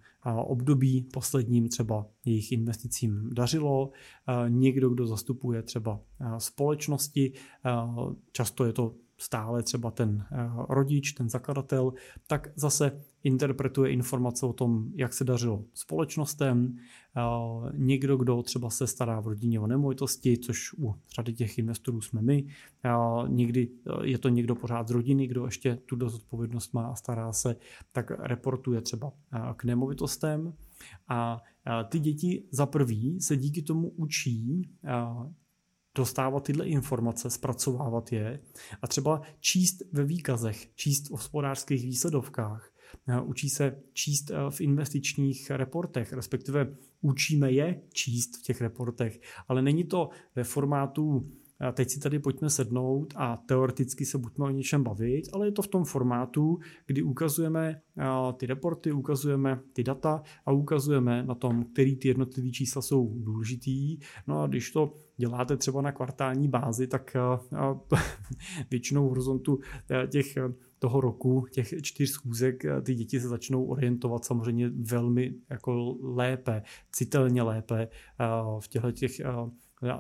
období 0.46 1.02
posledním 1.14 1.70
třeba 1.70 2.06
jejich 2.26 2.52
investicím 2.52 3.30
dařilo. 3.34 3.92
Někdo, 4.48 4.90
kdo 4.90 5.08
zastupuje 5.08 5.64
třeba 5.64 6.00
společnosti, 6.38 7.34
často 8.32 8.66
je 8.66 8.74
to 8.74 8.96
stále 9.22 9.64
třeba 9.64 9.92
ten 9.92 10.26
rodič, 10.70 11.12
ten 11.12 11.30
zakladatel, 11.30 11.94
tak 12.28 12.48
zase 12.56 13.02
interpretuje 13.24 13.92
informace 13.92 14.46
o 14.46 14.54
tom, 14.54 14.92
jak 14.96 15.14
se 15.14 15.24
dařilo 15.24 15.66
společnostem, 15.74 16.78
někdo, 17.74 18.18
kdo 18.18 18.44
třeba 18.44 18.70
se 18.70 18.88
stará 18.88 19.20
v 19.20 19.28
rodině 19.28 19.60
o 19.60 19.68
nemovitosti, 19.68 20.38
což 20.38 20.74
u 20.74 20.96
řady 21.16 21.34
těch 21.34 21.58
investorů 21.58 22.02
jsme 22.02 22.22
my, 22.22 22.48
někdy 23.28 23.70
je 24.04 24.18
to 24.18 24.30
někdo 24.30 24.56
pořád 24.56 24.88
z 24.88 24.92
rodiny, 24.92 25.28
kdo 25.28 25.46
ještě 25.46 25.76
tu 25.76 26.10
zodpovědnost 26.10 26.74
má 26.74 26.88
a 26.88 26.96
stará 26.96 27.34
se, 27.34 27.56
tak 27.92 28.12
reportuje 28.12 28.82
třeba 28.82 29.12
k 29.56 29.64
nemovitostem. 29.64 30.54
A 31.08 31.42
ty 31.90 32.00
děti 32.00 32.44
za 32.52 32.66
prvý 32.66 33.22
se 33.22 33.38
díky 33.38 33.62
tomu 33.62 33.90
učí 33.90 34.70
dostávat 35.96 36.44
tyhle 36.44 36.66
informace, 36.66 37.30
zpracovávat 37.30 38.12
je 38.12 38.40
a 38.82 38.88
třeba 38.88 39.22
číst 39.40 39.82
ve 39.92 40.04
výkazech, 40.04 40.76
číst 40.76 41.08
v 41.08 41.12
hospodářských 41.12 41.84
výsledovkách, 41.84 42.72
učí 43.24 43.50
se 43.50 43.82
číst 43.94 44.32
v 44.50 44.62
investičních 44.62 45.50
reportech, 45.50 46.14
respektive 46.14 46.76
učíme 47.02 47.52
je 47.52 47.82
číst 47.94 48.38
v 48.38 48.42
těch 48.42 48.62
reportech, 48.62 49.20
ale 49.48 49.62
není 49.62 49.84
to 49.84 50.10
ve 50.36 50.44
formátu 50.44 51.32
a 51.60 51.72
teď 51.72 51.90
si 51.90 52.00
tady 52.00 52.20
pojďme 52.20 52.50
sednout 52.50 53.14
a 53.16 53.38
teoreticky 53.38 54.06
se 54.06 54.18
buďme 54.18 54.46
o 54.46 54.50
něčem 54.50 54.84
bavit, 54.84 55.30
ale 55.34 55.48
je 55.48 55.52
to 55.52 55.62
v 55.62 55.68
tom 55.68 55.86
formátu, 55.86 56.60
kdy 56.86 57.02
ukazujeme 57.02 57.82
ty 58.38 58.46
reporty, 58.46 58.92
ukazujeme 58.92 59.60
ty 59.74 59.84
data 59.84 60.22
a 60.46 60.52
ukazujeme 60.52 61.24
na 61.24 61.36
tom, 61.36 61.64
který 61.64 61.96
ty 61.96 62.08
jednotlivé 62.08 62.50
čísla 62.50 62.82
jsou 62.82 63.14
důležitý. 63.20 64.00
No 64.28 64.42
a 64.42 64.48
když 64.48 64.72
to 64.72 64.94
děláte 65.18 65.58
třeba 65.58 65.82
na 65.82 65.92
kvartální 65.92 66.48
bázi, 66.48 66.88
tak 66.88 67.18
většinou 68.72 69.06
v 69.06 69.10
horizontu 69.10 69.60
těch 70.08 70.38
toho 70.80 71.02
roku, 71.02 71.46
těch 71.52 71.74
čtyř 71.82 72.10
schůzek, 72.10 72.64
ty 72.84 72.96
děti 72.96 73.20
se 73.20 73.28
začnou 73.28 73.66
orientovat 73.66 74.26
samozřejmě 74.26 74.70
velmi 74.70 75.34
jako 75.50 75.98
lépe, 76.02 76.64
citelně 76.92 77.44
lépe 77.44 77.88
v 78.60 78.68
těchto 78.68 78.92
těch 78.92 79.22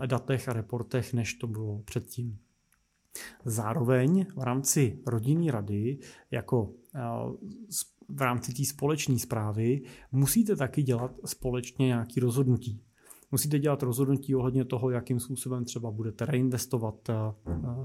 datech 0.05 0.49
a 0.49 0.53
reportech, 0.53 1.13
než 1.13 1.33
to 1.33 1.47
bylo 1.47 1.79
předtím. 1.79 2.39
Zároveň 3.45 4.25
v 4.35 4.43
rámci 4.43 5.03
rodinné 5.07 5.51
rady, 5.51 5.99
jako 6.31 6.73
v 8.09 8.21
rámci 8.21 8.53
té 8.53 8.65
společné 8.65 9.19
zprávy, 9.19 9.81
musíte 10.11 10.55
taky 10.55 10.83
dělat 10.83 11.11
společně 11.25 11.85
nějaké 11.85 12.21
rozhodnutí. 12.21 12.81
Musíte 13.31 13.59
dělat 13.59 13.83
rozhodnutí 13.83 14.35
ohledně 14.35 14.65
toho, 14.65 14.89
jakým 14.89 15.19
způsobem 15.19 15.65
třeba 15.65 15.91
budete 15.91 16.25
reinvestovat 16.25 17.09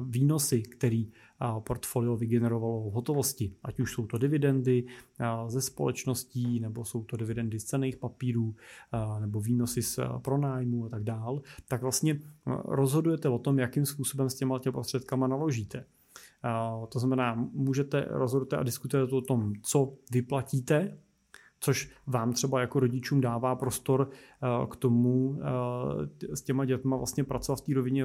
výnosy, 0.08 0.62
který 0.62 1.10
portfolio 1.58 2.16
vygenerovalo 2.16 2.90
v 2.90 2.92
hotovosti. 2.92 3.54
Ať 3.62 3.80
už 3.80 3.92
jsou 3.92 4.06
to 4.06 4.18
dividendy 4.18 4.86
ze 5.46 5.60
společností, 5.60 6.60
nebo 6.60 6.84
jsou 6.84 7.04
to 7.04 7.16
dividendy 7.16 7.60
z 7.60 7.64
cených 7.64 7.96
papírů, 7.96 8.54
nebo 9.20 9.40
výnosy 9.40 9.82
z 9.82 9.98
pronájmu 10.22 10.84
a 10.84 10.88
tak 10.88 11.04
dál, 11.04 11.42
tak 11.68 11.82
vlastně 11.82 12.20
rozhodujete 12.64 13.28
o 13.28 13.38
tom, 13.38 13.58
jakým 13.58 13.86
způsobem 13.86 14.30
s 14.30 14.34
těma 14.34 14.58
těmi 14.58 14.72
prostředkama 14.72 15.26
naložíte. 15.26 15.84
To 16.88 16.98
znamená, 16.98 17.48
můžete 17.52 18.06
rozhodovat 18.10 18.52
a 18.52 18.62
diskutujete 18.62 19.14
o 19.14 19.20
tom, 19.20 19.52
co 19.62 19.92
vyplatíte 20.12 20.98
což 21.64 21.90
vám 22.06 22.32
třeba 22.32 22.60
jako 22.60 22.80
rodičům 22.80 23.20
dává 23.20 23.56
prostor 23.56 24.10
eh, 24.10 24.66
k 24.66 24.76
tomu 24.76 25.38
eh, 25.40 26.36
s 26.36 26.42
těma 26.42 26.64
dětma 26.64 26.96
vlastně 26.96 27.24
pracovat 27.24 27.56
v 27.56 27.60
té 27.60 27.74
rovině 27.74 28.04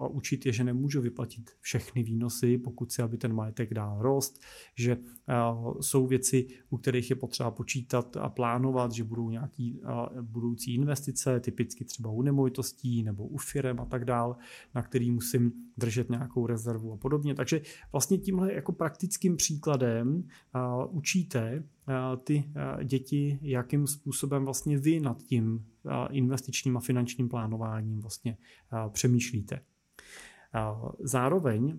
a 0.00 0.06
učit 0.06 0.46
je, 0.46 0.52
že 0.52 0.64
nemůžu 0.64 1.00
vyplatit 1.00 1.50
všechny 1.60 2.02
výnosy, 2.02 2.58
pokud 2.58 2.92
si, 2.92 3.02
aby 3.02 3.16
ten 3.16 3.32
majetek 3.32 3.74
dál 3.74 4.02
rost, 4.02 4.40
že 4.74 4.92
eh, 4.92 5.34
jsou 5.80 6.06
věci, 6.06 6.46
u 6.70 6.76
kterých 6.76 7.10
je 7.10 7.16
potřeba 7.16 7.50
počítat 7.50 8.16
a 8.16 8.28
plánovat, 8.28 8.92
že 8.92 9.04
budou 9.04 9.30
nějaké 9.30 9.72
budoucí 10.20 10.74
investice, 10.74 11.40
typicky 11.40 11.84
třeba 11.84 12.10
u 12.10 12.22
nemovitostí 12.22 13.02
nebo 13.02 13.26
u 13.26 13.38
firem 13.38 13.80
a 13.80 13.84
tak 13.84 14.04
dál, 14.04 14.36
na 14.74 14.82
který 14.82 15.10
musím 15.10 15.52
držet 15.76 16.10
nějakou 16.10 16.46
rezervu 16.46 16.92
a 16.92 16.96
podobně. 16.96 17.34
Takže 17.34 17.62
vlastně 17.92 18.18
tímhle 18.18 18.54
jako 18.54 18.72
praktickým 18.72 19.36
příkladem 19.36 20.24
učíte 20.90 21.64
ty 22.24 22.50
děti, 22.84 23.38
jakým 23.42 23.86
způsobem 23.86 24.44
vlastně 24.44 24.78
vy 24.78 25.00
nad 25.00 25.22
tím 25.22 25.66
investičním 26.10 26.76
a 26.76 26.80
finančním 26.80 27.28
plánováním 27.28 28.00
vlastně 28.00 28.36
přemýšlíte. 28.92 29.60
Zároveň 31.00 31.78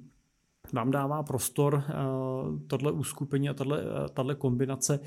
vám 0.74 0.92
dává 0.92 1.24
prostor 1.24 1.84
tohle 2.68 2.92
uskupení 2.92 3.50
a 3.50 3.56
tahle 4.14 4.36
kombinace 4.36 5.00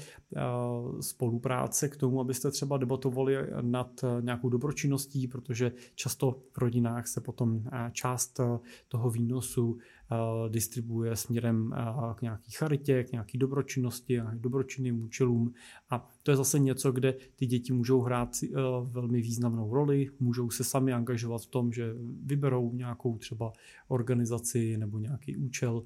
spolupráce 1.00 1.88
k 1.88 1.96
tomu, 1.96 2.20
abyste 2.20 2.50
třeba 2.50 2.76
debatovali 2.76 3.36
nad 3.60 4.04
nějakou 4.20 4.48
dobročinností, 4.48 5.28
protože 5.28 5.72
často 5.94 6.40
v 6.52 6.58
rodinách 6.58 7.06
se 7.06 7.20
potom 7.20 7.62
část 7.92 8.40
toho 8.88 9.10
výnosu 9.10 9.78
Eh, 10.03 10.03
distribuuje 10.48 11.16
směrem 11.16 11.74
k 12.14 12.22
nějaký 12.22 12.50
charitě, 12.50 13.04
k 13.04 13.12
nějaký 13.12 13.38
dobročinnosti, 13.38 14.20
k 14.32 14.40
dobročinným 14.40 15.04
účelům. 15.04 15.54
A 15.90 16.10
to 16.22 16.30
je 16.30 16.36
zase 16.36 16.58
něco, 16.58 16.92
kde 16.92 17.14
ty 17.36 17.46
děti 17.46 17.72
můžou 17.72 18.00
hrát 18.00 18.28
eh, 18.44 18.48
velmi 18.82 19.20
významnou 19.20 19.74
roli, 19.74 20.10
můžou 20.20 20.50
se 20.50 20.64
sami 20.64 20.92
angažovat 20.92 21.42
v 21.42 21.46
tom, 21.46 21.72
že 21.72 21.94
vyberou 22.22 22.72
nějakou 22.72 23.18
třeba 23.18 23.52
organizaci 23.88 24.76
nebo 24.76 24.98
nějaký 24.98 25.36
účel, 25.36 25.82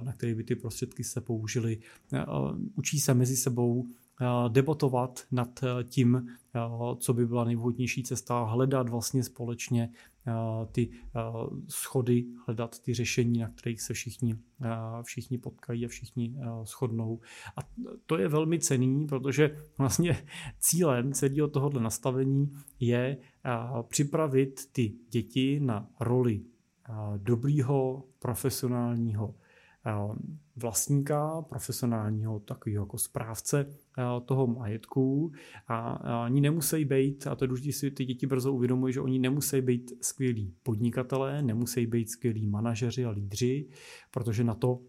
na 0.00 0.12
který 0.12 0.34
by 0.34 0.44
ty 0.44 0.56
prostředky 0.56 1.04
se 1.04 1.20
použily. 1.20 1.78
Učí 2.74 3.00
se 3.00 3.14
mezi 3.14 3.36
sebou 3.36 3.86
debatovat 4.48 5.20
nad 5.32 5.60
tím, 5.84 6.28
co 6.98 7.14
by 7.14 7.26
byla 7.26 7.44
nejvhodnější 7.44 8.02
cesta, 8.02 8.44
hledat 8.44 8.88
vlastně 8.88 9.22
společně 9.22 9.90
ty 10.72 10.88
schody, 11.68 12.24
hledat 12.46 12.78
ty 12.78 12.94
řešení, 12.94 13.38
na 13.38 13.48
kterých 13.48 13.80
se 13.80 13.94
všichni, 13.94 14.38
všichni 15.02 15.38
potkají 15.38 15.84
a 15.84 15.88
všichni 15.88 16.36
shodnou. 16.64 17.20
A 17.56 17.60
to 18.06 18.18
je 18.18 18.28
velmi 18.28 18.58
cený, 18.58 19.06
protože 19.06 19.66
vlastně 19.78 20.26
cílem 20.58 21.12
celého 21.12 21.48
tohohle 21.48 21.82
nastavení 21.82 22.52
je 22.80 23.16
připravit 23.88 24.60
ty 24.72 24.92
děti 25.10 25.60
na 25.60 25.90
roli 26.00 26.40
dobrýho 27.16 28.04
profesionálního 28.18 29.34
vlastníka, 30.56 31.42
profesionálního 31.42 32.40
takového 32.40 32.84
jako 32.84 32.98
správce 32.98 33.66
toho 34.24 34.46
majetku 34.46 35.32
a 35.68 36.24
oni 36.24 36.40
nemusí 36.40 36.84
být, 36.84 37.26
a 37.26 37.34
to 37.34 37.44
je 37.44 37.48
důležité 37.48 37.72
si 37.72 37.90
ty 37.90 38.04
děti 38.04 38.26
brzo 38.26 38.52
uvědomují, 38.52 38.92
že 38.92 39.00
oni 39.00 39.18
nemusí 39.18 39.60
být 39.60 39.92
skvělí 40.00 40.54
podnikatelé, 40.62 41.42
nemusí 41.42 41.86
být 41.86 42.10
skvělí 42.10 42.46
manažeři 42.46 43.04
a 43.04 43.10
lídři, 43.10 43.68
protože 44.10 44.44
na 44.44 44.54
to 44.54 44.80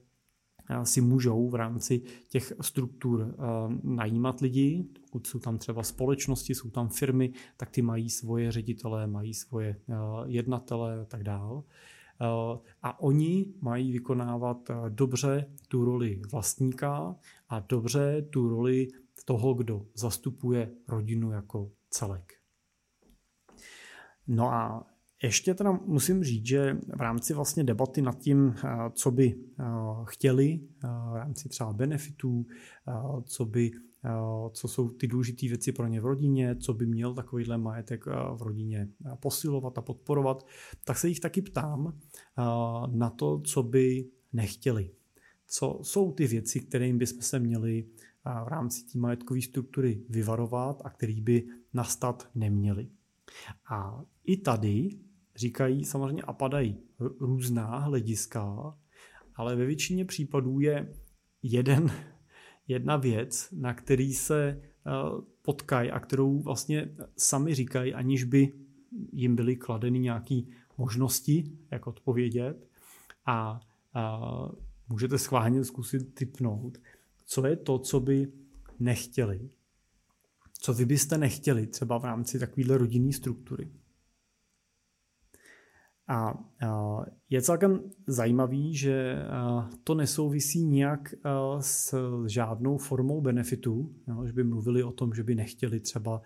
si 0.84 1.01
můžou 1.01 1.49
v 1.49 1.56
rámci 1.56 2.01
těch 2.30 2.53
struktur 2.62 3.36
najímat 3.84 4.41
lidi, 4.41 4.86
pokud 5.01 5.27
jsou 5.27 5.39
tam 5.39 5.58
třeba 5.58 5.84
společnosti, 5.84 6.56
jsou 6.56 6.69
tam 6.69 6.89
firmy, 6.89 7.34
tak 7.58 7.69
ty 7.69 7.82
mají 7.82 8.10
svoje 8.10 8.51
ředitele, 8.51 9.08
mají 9.08 9.34
svoje 9.34 9.82
jednatele 10.25 11.01
a 11.01 11.06
tak 11.06 11.23
dále. 11.23 11.63
Eh, 12.21 12.60
a 12.82 12.99
oni 12.99 13.53
mají 13.62 13.91
vykonávat 13.91 14.69
eh, 14.69 14.73
dobře 14.89 15.51
tu 15.67 15.86
roli 15.86 16.21
vlastníka 16.32 17.15
a 17.49 17.60
dobře 17.60 18.21
tu 18.21 18.49
roli 18.49 18.88
toho, 19.25 19.53
kdo 19.53 19.86
zastupuje 19.95 20.71
rodinu 20.88 21.32
jako 21.32 21.71
celek. 21.89 22.34
No 24.27 24.53
a 24.53 24.88
ještě 25.23 25.53
teda 25.53 25.71
musím 25.71 26.23
říct, 26.23 26.45
že 26.45 26.77
v 26.95 27.01
rámci 27.01 27.34
vlastně 27.34 27.63
debaty 27.63 28.01
nad 28.01 28.19
tím, 28.19 28.56
eh, 28.63 28.67
co 28.91 29.12
by 29.12 29.36
chtěli 30.03 30.60
v 31.12 31.15
rámci 31.15 31.49
třeba 31.49 31.73
benefitů, 31.73 32.45
co 33.23 33.45
by 33.45 33.71
co 34.52 34.67
jsou 34.67 34.89
ty 34.89 35.08
důležité 35.08 35.48
věci 35.48 35.72
pro 35.72 35.88
ně 35.88 36.02
v 36.02 36.06
rodině, 36.06 36.56
co 36.56 36.74
by 36.74 36.86
měl 36.86 37.13
takovýhle 37.13 37.58
majetek 37.58 38.06
v 38.36 38.41
rodině 38.41 38.89
posilovat 39.20 39.78
a 39.78 39.82
podporovat, 39.82 40.48
tak 40.84 40.98
se 40.98 41.08
jich 41.08 41.20
taky 41.20 41.41
ptám 41.41 42.00
na 42.91 43.10
to, 43.10 43.41
co 43.41 43.63
by 43.63 44.10
nechtěli. 44.34 44.91
Co 45.48 45.80
jsou 45.82 46.12
ty 46.12 46.28
věci, 46.28 46.60
kterým 46.60 46.98
bychom 46.98 47.22
se 47.22 47.39
měli 47.39 47.88
v 48.43 48.48
rámci 48.48 48.86
té 48.86 49.00
majetkové 49.00 49.41
struktury 49.41 50.04
vyvarovat 50.10 50.82
a 50.86 50.89
který 50.89 51.22
by 51.22 51.48
nastat 51.74 52.30
neměli. 52.36 52.89
A 53.70 54.04
i 54.24 54.38
tady 54.38 55.00
říkají 55.36 55.86
samozřejmě 55.86 56.22
a 56.22 56.34
padají 56.34 56.78
různá 57.20 57.78
hlediska, 57.78 58.76
ale 59.36 59.56
ve 59.56 59.65
většině 59.65 60.06
případů 60.06 60.60
je 60.60 60.93
jeden 61.43 61.91
jedna 62.67 62.97
věc, 62.97 63.49
na 63.51 63.73
který 63.73 64.13
se 64.13 64.62
eh, 64.62 64.91
potkají 65.41 65.91
a 65.91 65.99
kterou 65.99 66.39
vlastně 66.39 66.95
sami 67.17 67.56
říkají, 67.56 67.93
aniž 67.93 68.23
by 68.23 68.53
jim 69.12 69.36
byly 69.36 69.56
kladeny 69.56 69.99
nějaké 69.99 70.41
možnosti, 70.77 71.51
jak 71.71 71.88
odpovědět. 71.88 72.67
A, 73.25 73.60
a 73.93 74.19
můžete 74.89 75.17
schválně 75.17 75.63
zkusit 75.63 76.13
typnout, 76.13 76.77
co 77.25 77.47
je 77.47 77.56
to, 77.56 77.80
co 77.80 77.99
by 77.99 78.32
nechtěli. 78.80 79.49
Co 80.60 80.73
vy 80.73 80.86
byste 80.86 81.17
nechtěli 81.17 81.67
třeba 81.67 81.97
v 81.97 82.06
rámci 82.06 82.39
takovéhle 82.39 82.77
rodinné 82.77 83.13
struktury. 83.13 83.71
A 86.08 86.34
je 87.30 87.41
celkem 87.41 87.80
zajímavý, 88.08 88.76
že 88.76 89.15
to 89.84 89.96
nesouvisí 89.96 90.65
nijak 90.65 91.13
s 91.60 91.96
žádnou 92.28 92.78
formou 92.78 93.22
benefitu, 93.22 93.96
že 94.26 94.34
by 94.34 94.43
mluvili 94.43 94.84
o 94.84 94.91
tom, 94.91 95.13
že 95.13 95.24
by 95.24 95.36
nechtěli 95.36 95.80
třeba, 95.80 96.22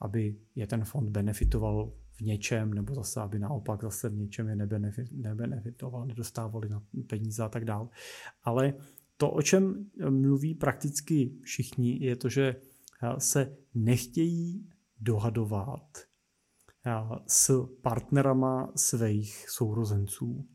aby 0.00 0.36
je 0.54 0.66
ten 0.66 0.84
fond 0.84 1.10
benefitoval 1.10 1.92
v 2.12 2.20
něčem, 2.20 2.74
nebo 2.74 2.94
zase, 2.94 3.20
aby 3.20 3.38
naopak 3.38 3.82
zase 3.82 4.08
v 4.08 4.16
něčem 4.16 4.48
je 4.48 4.56
nebenefit, 4.56 5.12
nebenefitoval, 5.12 6.06
nedostávali 6.06 6.68
na 6.68 6.82
peníze 7.06 7.42
a 7.42 7.48
tak 7.48 7.64
dále. 7.64 7.88
Ale 8.44 8.74
to, 9.16 9.30
o 9.30 9.42
čem 9.42 9.90
mluví 10.10 10.54
prakticky 10.54 11.32
všichni, 11.42 12.04
je 12.04 12.16
to, 12.16 12.28
že 12.28 12.56
se 13.18 13.56
nechtějí 13.74 14.68
dohadovat 15.00 15.98
s 17.26 17.66
partnerama 17.82 18.72
svých 18.76 19.50
sourozenců. 19.50 20.46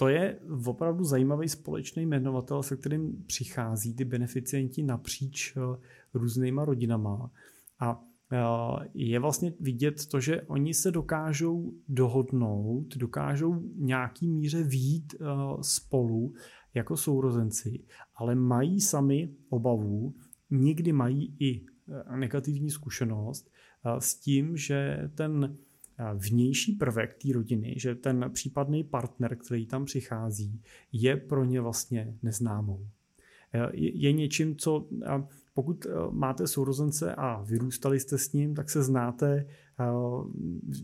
To 0.00 0.08
je 0.08 0.38
opravdu 0.66 1.04
zajímavý 1.04 1.48
společný 1.48 2.06
jmenovatel, 2.06 2.62
se 2.62 2.76
kterým 2.76 3.24
přichází 3.26 3.94
ty 3.94 4.04
beneficienti 4.04 4.82
napříč 4.82 5.56
eh, 5.56 5.60
různýma 6.14 6.64
rodinama. 6.64 7.30
A 7.80 8.04
eh, 8.32 8.88
je 8.94 9.18
vlastně 9.18 9.52
vidět 9.60 10.06
to, 10.06 10.20
že 10.20 10.42
oni 10.42 10.74
se 10.74 10.90
dokážou 10.90 11.72
dohodnout, 11.88 12.96
dokážou 12.96 13.62
nějaký 13.76 14.28
míře 14.28 14.62
výjít 14.62 15.14
eh, 15.14 15.24
spolu 15.60 16.34
jako 16.74 16.96
sourozenci, 16.96 17.84
ale 18.14 18.34
mají 18.34 18.80
sami 18.80 19.34
obavu, 19.48 20.14
někdy 20.50 20.92
mají 20.92 21.36
i 21.40 21.64
negativní 22.16 22.70
zkušenost 22.70 23.50
s 23.98 24.14
tím, 24.14 24.56
že 24.56 25.10
ten 25.14 25.56
vnější 26.14 26.72
prvek 26.72 27.14
té 27.22 27.32
rodiny, 27.32 27.74
že 27.76 27.94
ten 27.94 28.30
případný 28.34 28.84
partner, 28.84 29.36
který 29.36 29.66
tam 29.66 29.84
přichází, 29.84 30.62
je 30.92 31.16
pro 31.16 31.44
ně 31.44 31.60
vlastně 31.60 32.14
neznámou. 32.22 32.86
Je 33.72 34.12
něčím, 34.12 34.56
co 34.56 34.88
pokud 35.62 35.86
máte 36.10 36.46
sourozence 36.46 37.14
a 37.14 37.42
vyrůstali 37.42 38.00
jste 38.00 38.18
s 38.18 38.32
ním, 38.32 38.54
tak 38.54 38.70
se 38.70 38.82
znáte 38.82 39.46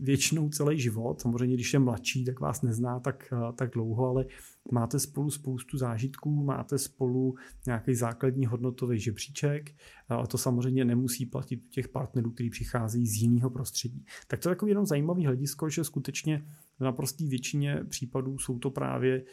většinou 0.01 0.49
celý 0.49 0.79
život. 0.79 1.21
Samozřejmě, 1.21 1.55
když 1.55 1.73
je 1.73 1.79
mladší, 1.79 2.25
tak 2.25 2.39
vás 2.39 2.61
nezná 2.61 2.99
tak, 2.99 3.33
tak 3.55 3.71
dlouho, 3.71 4.09
ale 4.09 4.25
máte 4.71 4.99
spolu 4.99 5.31
spoustu 5.31 5.77
zážitků, 5.77 6.43
máte 6.43 6.77
spolu 6.77 7.35
nějaký 7.65 7.95
základní 7.95 8.45
hodnotový 8.45 8.99
žebříček, 8.99 9.71
ale 10.09 10.27
to 10.27 10.37
samozřejmě 10.37 10.85
nemusí 10.85 11.25
platit 11.25 11.63
u 11.65 11.69
těch 11.69 11.87
partnerů, 11.87 12.31
kteří 12.31 12.49
přichází 12.49 13.07
z 13.07 13.21
jiného 13.21 13.49
prostředí. 13.49 14.05
Tak 14.27 14.39
to 14.39 14.49
je 14.49 14.55
takový 14.55 14.71
jenom 14.71 14.85
zajímavý 14.85 15.25
hledisko, 15.25 15.69
že 15.69 15.83
skutečně 15.83 16.45
v 16.77 16.83
naprostý 16.83 17.27
většině 17.27 17.83
případů 17.89 18.37
jsou 18.37 18.59
to 18.59 18.71
právě, 18.71 19.23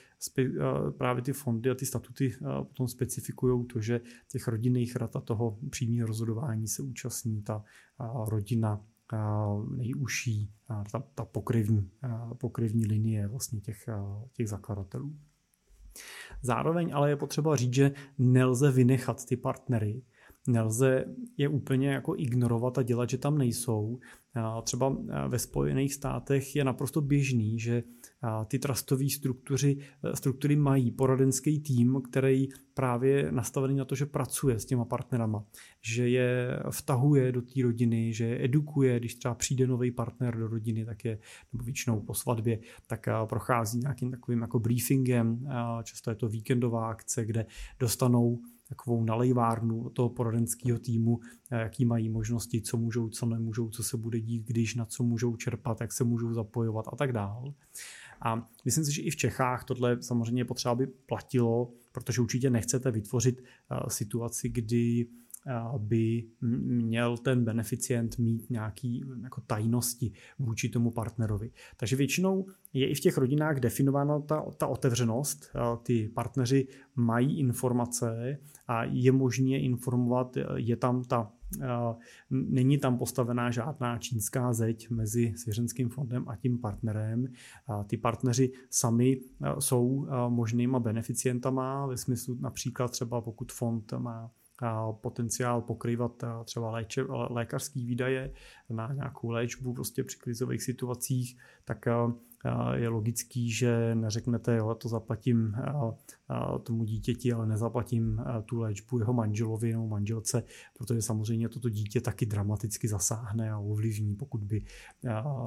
právě 0.98 1.22
ty 1.22 1.32
fondy 1.32 1.70
a 1.70 1.74
ty 1.74 1.86
statuty 1.86 2.36
potom 2.62 2.88
specifikují 2.88 3.66
to, 3.66 3.80
že 3.80 4.00
těch 4.28 4.48
rodinných 4.48 4.96
rad 4.96 5.16
a 5.16 5.20
toho 5.20 5.58
přímého 5.70 6.06
rozhodování 6.06 6.68
se 6.68 6.82
účastní 6.82 7.42
ta 7.42 7.64
rodina 8.28 8.84
nejužší, 9.76 10.50
ta, 10.66 11.02
ta 11.14 11.24
pokryvní, 11.24 11.90
pokryvní 12.38 12.86
linie 12.86 13.28
vlastně 13.28 13.60
těch, 13.60 13.88
těch 14.32 14.48
zakladatelů. 14.48 15.16
Zároveň 16.42 16.90
ale 16.94 17.10
je 17.10 17.16
potřeba 17.16 17.56
říct, 17.56 17.74
že 17.74 17.92
nelze 18.18 18.70
vynechat 18.70 19.24
ty 19.24 19.36
partnery, 19.36 20.02
nelze 20.48 21.04
je 21.36 21.48
úplně 21.48 21.88
jako 21.88 22.14
ignorovat 22.16 22.78
a 22.78 22.82
dělat, 22.82 23.10
že 23.10 23.18
tam 23.18 23.38
nejsou. 23.38 23.98
Třeba 24.62 24.96
ve 25.28 25.38
Spojených 25.38 25.94
státech 25.94 26.56
je 26.56 26.64
naprosto 26.64 27.00
běžný, 27.00 27.60
že 27.60 27.82
ty 28.48 28.58
trustové 28.58 29.10
struktury, 29.10 29.78
struktury 30.14 30.56
mají 30.56 30.90
poradenský 30.90 31.60
tým, 31.60 32.00
který 32.10 32.48
právě 32.74 33.32
nastavený 33.32 33.76
na 33.76 33.84
to, 33.84 33.94
že 33.94 34.06
pracuje 34.06 34.58
s 34.58 34.64
těma 34.64 34.84
partnerama, 34.84 35.44
že 35.82 36.08
je 36.08 36.60
vtahuje 36.70 37.32
do 37.32 37.42
té 37.42 37.62
rodiny, 37.62 38.12
že 38.12 38.24
je 38.24 38.44
edukuje, 38.44 38.98
když 38.98 39.14
třeba 39.14 39.34
přijde 39.34 39.66
nový 39.66 39.90
partner 39.90 40.38
do 40.38 40.48
rodiny, 40.48 40.84
tak 40.84 41.04
je, 41.04 41.18
nebo 41.52 41.64
většinou 41.64 42.00
po 42.00 42.14
svatbě, 42.14 42.58
tak 42.86 43.08
prochází 43.24 43.78
nějakým 43.78 44.10
takovým 44.10 44.40
jako 44.40 44.58
briefingem, 44.58 45.48
často 45.82 46.10
je 46.10 46.16
to 46.16 46.28
víkendová 46.28 46.88
akce, 46.88 47.24
kde 47.24 47.46
dostanou 47.78 48.38
takovou 48.68 49.04
nalejvárnu 49.04 49.90
toho 49.90 50.08
poradenského 50.08 50.78
týmu, 50.78 51.20
jaký 51.50 51.84
mají 51.84 52.08
možnosti, 52.08 52.62
co 52.62 52.76
můžou, 52.76 53.08
co 53.08 53.26
nemůžou, 53.26 53.68
co 53.68 53.82
se 53.82 53.96
bude 53.96 54.20
dít, 54.20 54.44
když, 54.46 54.74
na 54.74 54.84
co 54.84 55.02
můžou 55.02 55.36
čerpat, 55.36 55.80
jak 55.80 55.92
se 55.92 56.04
můžou 56.04 56.34
zapojovat 56.34 56.84
a 56.92 56.96
tak 56.96 57.12
dále. 57.12 57.52
A 58.22 58.48
myslím 58.64 58.84
si, 58.84 58.92
že 58.92 59.02
i 59.02 59.10
v 59.10 59.16
Čechách 59.16 59.64
tohle 59.64 60.02
samozřejmě 60.02 60.44
potřeba 60.44 60.74
by 60.74 60.86
platilo, 60.86 61.72
protože 61.92 62.20
určitě 62.20 62.50
nechcete 62.50 62.90
vytvořit 62.90 63.40
uh, 63.40 63.88
situaci, 63.88 64.48
kdy 64.48 65.06
by 65.78 66.24
měl 66.68 67.16
ten 67.16 67.44
beneficient 67.44 68.18
mít 68.18 68.50
nějaký 68.50 69.04
jako 69.22 69.40
tajnosti 69.40 70.12
vůči 70.38 70.68
tomu 70.68 70.90
partnerovi. 70.90 71.50
Takže 71.76 71.96
většinou 71.96 72.46
je 72.72 72.88
i 72.88 72.94
v 72.94 73.00
těch 73.00 73.18
rodinách 73.18 73.60
definována 73.60 74.20
ta, 74.20 74.44
ta 74.58 74.66
otevřenost. 74.66 75.56
Ty 75.82 76.08
partneři 76.14 76.66
mají 76.96 77.38
informace 77.38 78.38
a 78.68 78.84
je 78.84 79.12
možné 79.12 79.58
informovat, 79.58 80.36
je 80.56 80.76
tam 80.76 81.04
ta 81.04 81.32
Není 82.30 82.78
tam 82.78 82.98
postavená 82.98 83.50
žádná 83.50 83.98
čínská 83.98 84.52
zeď 84.52 84.90
mezi 84.90 85.34
svěřenským 85.36 85.88
fondem 85.88 86.28
a 86.28 86.36
tím 86.36 86.58
partnerem. 86.58 87.26
Ty 87.86 87.96
partneři 87.96 88.52
sami 88.70 89.20
jsou 89.58 90.06
možnýma 90.28 90.78
beneficientama 90.78 91.86
ve 91.86 91.96
smyslu 91.96 92.36
například 92.40 92.90
třeba 92.90 93.20
pokud 93.20 93.52
fond 93.52 93.92
má 93.98 94.30
potenciál 94.92 95.60
pokrývat 95.62 96.24
třeba 96.44 96.70
léče, 96.70 97.02
lékařský 97.30 97.86
výdaje 97.86 98.32
na 98.70 98.92
nějakou 98.92 99.30
léčbu 99.30 99.74
prostě 99.74 100.04
při 100.04 100.18
krizových 100.18 100.62
situacích, 100.62 101.38
tak 101.64 101.86
je 102.74 102.88
logický, 102.88 103.50
že 103.50 103.94
neřeknete, 103.94 104.56
jo, 104.56 104.74
to 104.74 104.88
zaplatím 104.88 105.56
tomu 106.62 106.84
dítěti, 106.84 107.32
ale 107.32 107.46
nezaplatím 107.46 108.22
tu 108.44 108.58
léčbu 108.58 108.98
jeho 108.98 109.12
manželovi 109.12 109.72
nebo 109.72 109.88
manželce, 109.88 110.42
protože 110.78 111.02
samozřejmě 111.02 111.48
toto 111.48 111.68
dítě 111.68 112.00
taky 112.00 112.26
dramaticky 112.26 112.88
zasáhne 112.88 113.50
a 113.50 113.58
ovlivní, 113.58 114.14
pokud 114.14 114.44
by 114.44 114.64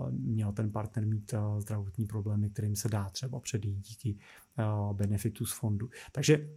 měl 0.09 0.51
ten 0.51 0.71
partner 0.71 1.07
mít 1.07 1.33
zdravotní 1.57 2.05
problémy, 2.05 2.49
kterým 2.49 2.75
se 2.75 2.89
dá 2.89 3.09
třeba 3.09 3.39
předejít 3.39 3.79
díky 3.79 4.17
benefitu 4.93 5.45
z 5.45 5.53
fondu. 5.53 5.89
Takže 6.11 6.49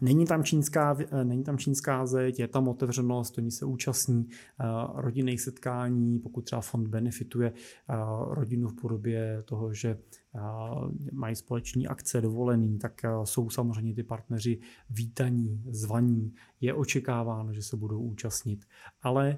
Není 0.00 0.24
tam, 0.24 0.44
čínská, 0.44 0.96
eh, 1.00 1.24
není 1.24 1.44
tam 1.44 1.58
čínská 1.58 2.06
zeď, 2.06 2.38
je 2.38 2.48
tam 2.48 2.68
otevřenost, 2.68 3.38
oni 3.38 3.50
se 3.50 3.64
účastní 3.64 4.24
uh, 4.24 5.00
rodinných 5.00 5.40
setkání, 5.40 6.18
pokud 6.18 6.44
třeba 6.44 6.60
fond 6.60 6.88
benefituje 6.88 7.52
uh, 7.52 8.34
rodinu 8.34 8.68
v 8.68 8.74
podobě 8.80 9.42
toho, 9.44 9.74
že 9.74 9.98
mají 11.12 11.36
společní 11.36 11.86
akce, 11.86 12.20
dovolený, 12.20 12.78
tak 12.78 13.02
jsou 13.24 13.50
samozřejmě 13.50 13.94
ty 13.94 14.02
partneři 14.02 14.60
vítaní, 14.90 15.62
zvaní, 15.70 16.34
je 16.60 16.74
očekáváno, 16.74 17.52
že 17.52 17.62
se 17.62 17.76
budou 17.76 18.00
účastnit. 18.00 18.64
Ale 19.02 19.36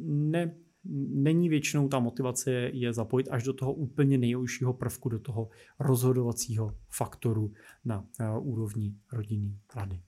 ne 0.00 0.54
není 0.84 1.48
většinou 1.48 1.88
ta 1.88 1.98
motivace 1.98 2.50
je 2.72 2.92
zapojit 2.92 3.28
až 3.28 3.42
do 3.42 3.52
toho 3.52 3.72
úplně 3.72 4.18
nejjoušího 4.18 4.72
prvku, 4.72 5.08
do 5.08 5.18
toho 5.18 5.48
rozhodovacího 5.78 6.76
faktoru 6.88 7.52
na 7.84 7.98
uh, 8.00 8.48
úrovni 8.48 8.94
rodinný 9.12 9.58
rady. 9.74 10.00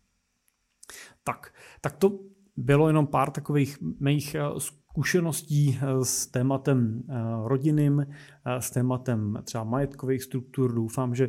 Tak, 1.24 1.54
tak 1.80 1.96
to 1.96 2.18
bylo 2.56 2.87
jenom 2.87 3.06
pár 3.06 3.30
takových 3.30 3.78
mých 4.00 4.37
uh, 4.52 4.58
zkušeností 4.92 5.78
eh, 5.81 6.05
s 6.05 6.26
tématem 6.26 7.02
eh, 7.09 7.14
rodinným, 7.44 8.00
eh, 8.00 8.61
s 8.61 8.70
tématem 8.70 9.38
třeba 9.44 9.64
majetkových 9.64 10.22
struktur. 10.22 10.74
Doufám, 10.74 11.14
že 11.14 11.28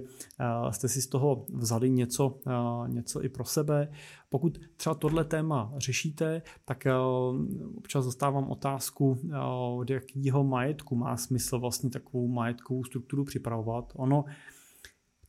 jste 0.72 0.88
si 0.88 1.02
z 1.02 1.08
toho 1.08 1.46
vzali 1.54 1.90
něco, 1.90 2.40
něco 2.88 3.24
i 3.24 3.30
pro 3.30 3.46
sebe. 3.46 3.92
Pokud 4.30 4.60
třeba 4.78 4.96
tohle 4.96 5.24
téma 5.24 5.74
řešíte, 5.78 6.42
tak 6.66 6.88
občas 7.78 8.06
dostávám 8.06 8.50
otázku, 8.50 9.20
od 9.78 9.90
jakého 9.90 10.44
majetku 10.44 10.96
má 10.96 11.18
smysl 11.18 11.60
vlastně 11.60 11.90
takovou 11.90 12.28
majetkovou 12.28 12.84
strukturu 12.84 13.24
připravovat. 13.24 13.94
Ono 13.96 14.26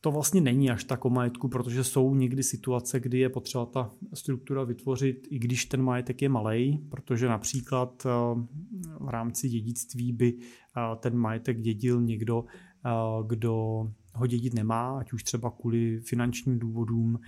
to 0.05 0.11
vlastně 0.11 0.41
není 0.41 0.71
až 0.71 0.83
tak 0.83 1.05
o 1.05 1.09
majetku, 1.09 1.47
protože 1.47 1.83
jsou 1.83 2.15
někdy 2.15 2.43
situace, 2.43 2.99
kdy 2.99 3.19
je 3.19 3.29
potřeba 3.29 3.65
ta 3.65 3.91
struktura 4.13 4.63
vytvořit, 4.63 5.27
i 5.29 5.39
když 5.39 5.65
ten 5.65 5.81
majetek 5.81 6.21
je 6.21 6.29
malý, 6.29 6.77
protože 6.89 7.27
například 7.27 8.05
eh, 8.05 8.09
v 8.99 9.09
rámci 9.09 9.49
dědictví 9.49 10.13
by 10.13 10.33
eh, 10.37 10.95
ten 10.99 11.17
majetek 11.17 11.61
dědil 11.61 12.01
někdo, 12.01 12.45
eh, 12.85 12.89
kdo 13.27 13.87
ho 14.13 14.27
dědit 14.27 14.53
nemá, 14.53 14.99
ať 14.99 15.13
už 15.13 15.23
třeba 15.23 15.51
kvůli 15.51 15.99
finančním 15.99 16.59
důvodům 16.59 17.19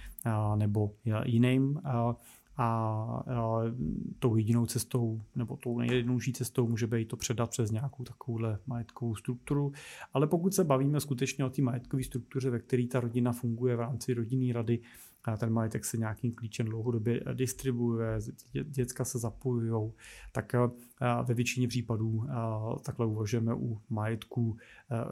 nebo 0.55 0.91
jiným. 1.25 1.79
A 2.57 3.23
tou 4.19 4.35
jedinou 4.35 4.65
cestou 4.65 5.21
nebo 5.35 5.57
tou 5.57 5.79
nejjednodušší 5.79 6.33
cestou 6.33 6.67
může 6.67 6.87
být 6.87 7.07
to 7.07 7.17
předat 7.17 7.49
přes 7.49 7.71
nějakou 7.71 8.03
takovouhle 8.03 8.59
majetkovou 8.67 9.15
strukturu. 9.15 9.71
Ale 10.13 10.27
pokud 10.27 10.53
se 10.53 10.63
bavíme 10.63 10.99
skutečně 10.99 11.45
o 11.45 11.49
té 11.49 11.61
majetkové 11.61 12.03
struktuře, 12.03 12.49
ve 12.49 12.59
které 12.59 12.87
ta 12.87 12.99
rodina 12.99 13.31
funguje 13.31 13.75
v 13.75 13.79
rámci 13.79 14.13
rodinné 14.13 14.53
rady, 14.53 14.79
a 15.23 15.37
ten 15.37 15.53
majetek 15.53 15.85
se 15.85 15.97
nějakým 15.97 16.33
klíčem 16.33 16.65
dlouhodobě 16.65 17.23
distribuuje, 17.33 18.19
děcka 18.63 19.05
se 19.05 19.19
zapojují, 19.19 19.91
tak 20.31 20.55
ve 21.23 21.33
většině 21.33 21.67
případů 21.67 22.27
takhle 22.85 23.05
uvažujeme 23.05 23.53
u 23.53 23.81
majetku, 23.89 24.57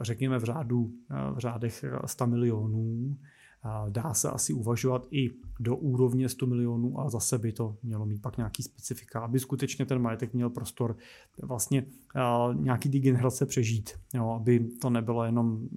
řekněme 0.00 0.38
v 0.38 0.44
řádu, 0.44 0.92
v 1.34 1.38
řádech 1.38 1.84
100 2.06 2.26
milionů, 2.26 3.16
Dá 3.88 4.14
se 4.14 4.30
asi 4.30 4.52
uvažovat 4.52 5.06
i 5.10 5.30
do 5.60 5.76
úrovně 5.76 6.28
100 6.28 6.46
milionů, 6.46 7.00
ale 7.00 7.10
zase 7.10 7.38
by 7.38 7.52
to 7.52 7.76
mělo 7.82 8.06
mít 8.06 8.22
pak 8.22 8.36
nějaký 8.36 8.62
specifika, 8.62 9.20
aby 9.20 9.40
skutečně 9.40 9.86
ten 9.86 10.02
majetek 10.02 10.34
měl 10.34 10.50
prostor 10.50 10.96
vlastně 11.42 11.86
nějaký 12.54 12.90
ty 12.90 13.00
generace 13.00 13.46
přežít, 13.46 13.90
jo, 14.14 14.30
aby 14.30 14.60
to 14.80 14.90
nebylo 14.90 15.24
jenom 15.24 15.68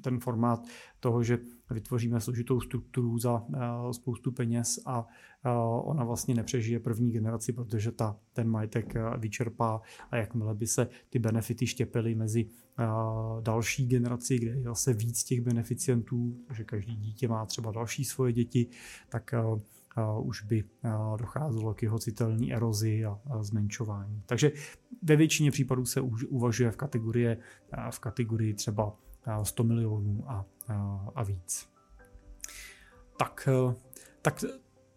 ten 0.00 0.20
formát 0.20 0.66
toho, 1.00 1.22
že 1.22 1.38
vytvoříme 1.70 2.20
složitou 2.20 2.60
strukturu 2.60 3.18
za 3.18 3.44
spoustu 3.92 4.32
peněz 4.32 4.80
a 4.86 5.06
ona 5.82 6.04
vlastně 6.04 6.34
nepřežije 6.34 6.80
první 6.80 7.12
generaci, 7.12 7.52
protože 7.52 7.92
ta, 7.92 8.16
ten 8.32 8.48
majetek 8.48 8.94
vyčerpá 9.18 9.80
a 10.10 10.16
jakmile 10.16 10.54
by 10.54 10.66
se 10.66 10.88
ty 11.10 11.18
benefity 11.18 11.66
štěpily 11.66 12.14
mezi 12.14 12.46
další 13.40 13.86
generaci, 13.86 14.38
kde 14.38 14.50
je 14.50 14.62
zase 14.62 14.92
víc 14.92 15.24
těch 15.24 15.40
beneficientů, 15.40 16.38
že 16.52 16.64
každý 16.64 16.96
dítě 16.96 17.28
má 17.28 17.46
třeba 17.46 17.72
další 17.72 18.04
svoje 18.04 18.32
děti, 18.32 18.66
tak 19.08 19.34
už 20.22 20.42
by 20.42 20.64
docházelo 21.18 21.74
k 21.74 21.82
jeho 21.82 21.98
citelné 21.98 22.54
erozi 22.54 23.04
a 23.04 23.20
zmenšování. 23.40 24.22
Takže 24.26 24.52
ve 25.02 25.16
většině 25.16 25.50
případů 25.50 25.84
se 25.84 26.00
uvažuje 26.28 26.70
v 26.70 26.76
kategorii, 26.76 27.36
v 27.90 27.98
kategorii 27.98 28.54
třeba 28.54 28.96
100 29.42 29.64
milionů 29.64 30.24
a, 30.26 30.44
a 31.14 31.22
víc. 31.22 31.68
Tak, 33.18 33.48
tak 34.22 34.44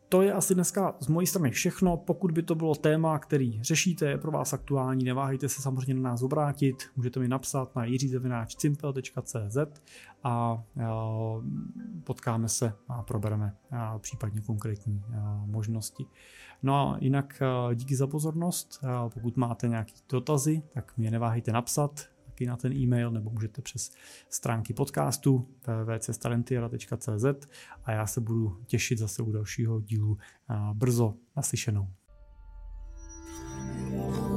to 0.10 0.22
je 0.22 0.34
asi 0.34 0.56
dneska 0.56 0.96
z 1.00 1.08
mojí 1.08 1.28
strany 1.28 1.52
všechno. 1.52 1.98
Pokud 1.98 2.32
by 2.32 2.44
to 2.44 2.56
bylo 2.56 2.76
téma, 2.76 3.20
který 3.20 3.64
řešíte, 3.64 4.10
je 4.10 4.18
pro 4.18 4.32
vás 4.32 4.54
aktuální, 4.54 5.04
neváhejte 5.04 5.50
se 5.50 5.62
samozřejmě 5.62 5.94
na 5.94 6.10
nás 6.10 6.22
obrátit. 6.22 6.84
Můžete 6.96 7.20
mi 7.20 7.28
napsat 7.28 7.76
na 7.76 7.86
jiřizevináčcimpel.cz 7.86 9.58
a 10.24 10.64
potkáme 12.04 12.50
se 12.50 12.74
a 12.88 13.04
probereme 13.04 13.56
případně 14.00 14.42
konkrétní 14.42 15.04
možnosti. 15.46 16.06
No 16.64 16.76
a 16.76 16.98
jinak 17.00 17.42
díky 17.74 17.96
za 17.96 18.08
pozornost. 18.08 18.84
Pokud 19.14 19.38
máte 19.38 19.68
nějaké 19.68 19.94
dotazy, 20.10 20.64
tak 20.74 20.98
mě 20.98 21.12
neváhejte 21.12 21.52
napsat 21.52 22.11
taky 22.42 22.46
na 22.46 22.58
ten 22.58 22.74
e-mail, 22.74 23.12
nebo 23.12 23.30
můžete 23.30 23.62
přes 23.62 23.92
stránky 24.30 24.74
podcastu 24.74 25.48
www.cestalentiera.cz 25.68 27.48
a 27.84 27.92
já 27.92 28.08
se 28.08 28.22
budu 28.22 28.58
těšit 28.66 28.98
zase 28.98 29.24
u 29.24 29.32
dalšího 29.32 29.82
dílu 29.82 30.18
eh, 30.50 30.56
brzo 30.74 31.14
naslyšenou. 31.36 31.88
thank 33.62 34.16
you 34.16 34.31